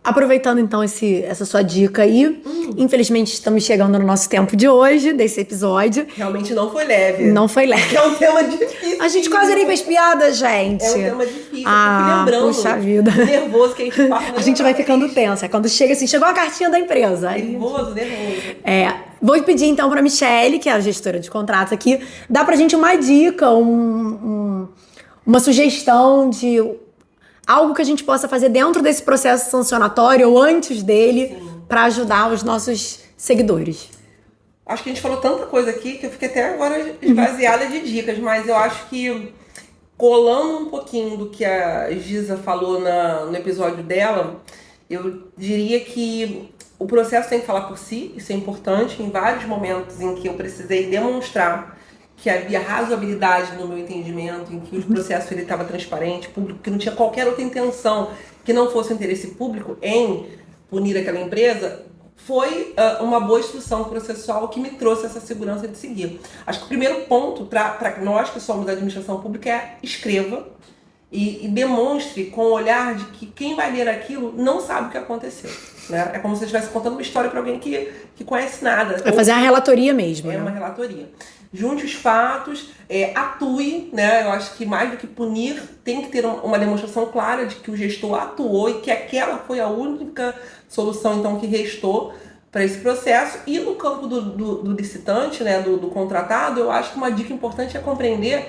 [0.05, 2.71] Aproveitando então esse, essa sua dica aí, hum.
[2.77, 6.07] infelizmente estamos chegando no nosso tempo de hoje, desse episódio.
[6.17, 7.25] Realmente não foi leve.
[7.25, 7.93] Não foi leve.
[8.03, 9.03] É um tema difícil.
[9.03, 10.85] A gente quase nem fez piada, gente.
[10.85, 11.65] É um tema difícil.
[11.67, 12.47] Ah, lembrando.
[12.49, 13.11] Puxa vida.
[13.25, 14.33] Nervoso que a gente passa.
[14.37, 15.47] a gente vai ficando tensa.
[15.47, 17.31] É quando chega assim, chegou a cartinha da empresa.
[17.31, 18.57] Nervoso, nervoso.
[18.65, 18.93] É.
[19.21, 22.75] Vou pedir então para Michelle, que é a gestora de contratos aqui, dar pra gente
[22.75, 24.69] uma dica, um, um,
[25.25, 26.61] uma sugestão de
[27.47, 31.37] algo que a gente possa fazer dentro desse processo sancionatório ou antes dele
[31.69, 33.89] para ajudar os nossos seguidores.
[34.65, 37.81] Acho que a gente falou tanta coisa aqui que eu fiquei até agora esvaziada de
[37.81, 39.33] dicas, mas eu acho que
[39.97, 44.41] colando um pouquinho do que a Giza falou na, no episódio dela,
[44.89, 49.03] eu diria que o processo tem que falar por si, isso é importante.
[49.03, 51.79] Em vários momentos em que eu precisei demonstrar
[52.23, 56.71] que havia razoabilidade no meu entendimento, em que o processo ele estava transparente, público, que
[56.71, 58.11] não tinha qualquer outra intenção
[58.45, 60.29] que não fosse o interesse público em
[60.71, 65.77] punir aquela empresa, foi uh, uma boa instrução processual que me trouxe essa segurança de
[65.77, 66.21] seguir.
[66.47, 70.47] Acho que o primeiro ponto para nós que somos da administração pública é escreva
[71.11, 74.91] e, e, demonstre com o olhar de que quem vai ler aquilo não sabe o
[74.91, 75.51] que aconteceu.
[75.91, 76.13] Né?
[76.15, 79.03] É como se você estivesse contando uma história para alguém que, que conhece nada.
[79.05, 80.31] É fazer a relatoria mesmo.
[80.31, 80.41] É né?
[80.41, 81.11] uma relatoria
[81.53, 84.23] junte os fatos, é, atue, né?
[84.23, 87.71] Eu acho que mais do que punir, tem que ter uma demonstração clara de que
[87.71, 90.35] o gestor atuou e que aquela foi a única
[90.69, 92.15] solução então que restou
[92.51, 93.39] para esse processo.
[93.47, 97.11] E no campo do, do, do licitante, né, do, do contratado, eu acho que uma
[97.11, 98.49] dica importante é compreender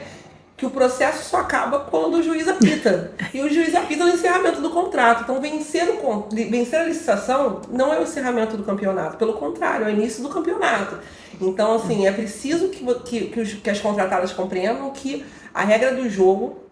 [0.55, 3.11] que o processo só acaba quando o juiz apita.
[3.33, 5.23] E o juiz apita no encerramento do contrato.
[5.23, 9.89] Então, vencer, o, vencer a licitação não é o encerramento do campeonato, pelo contrário, é
[9.89, 10.99] o início do campeonato.
[11.41, 15.93] Então, assim, é preciso que, que, que, os, que as contratadas compreendam que a regra
[15.93, 16.63] do jogo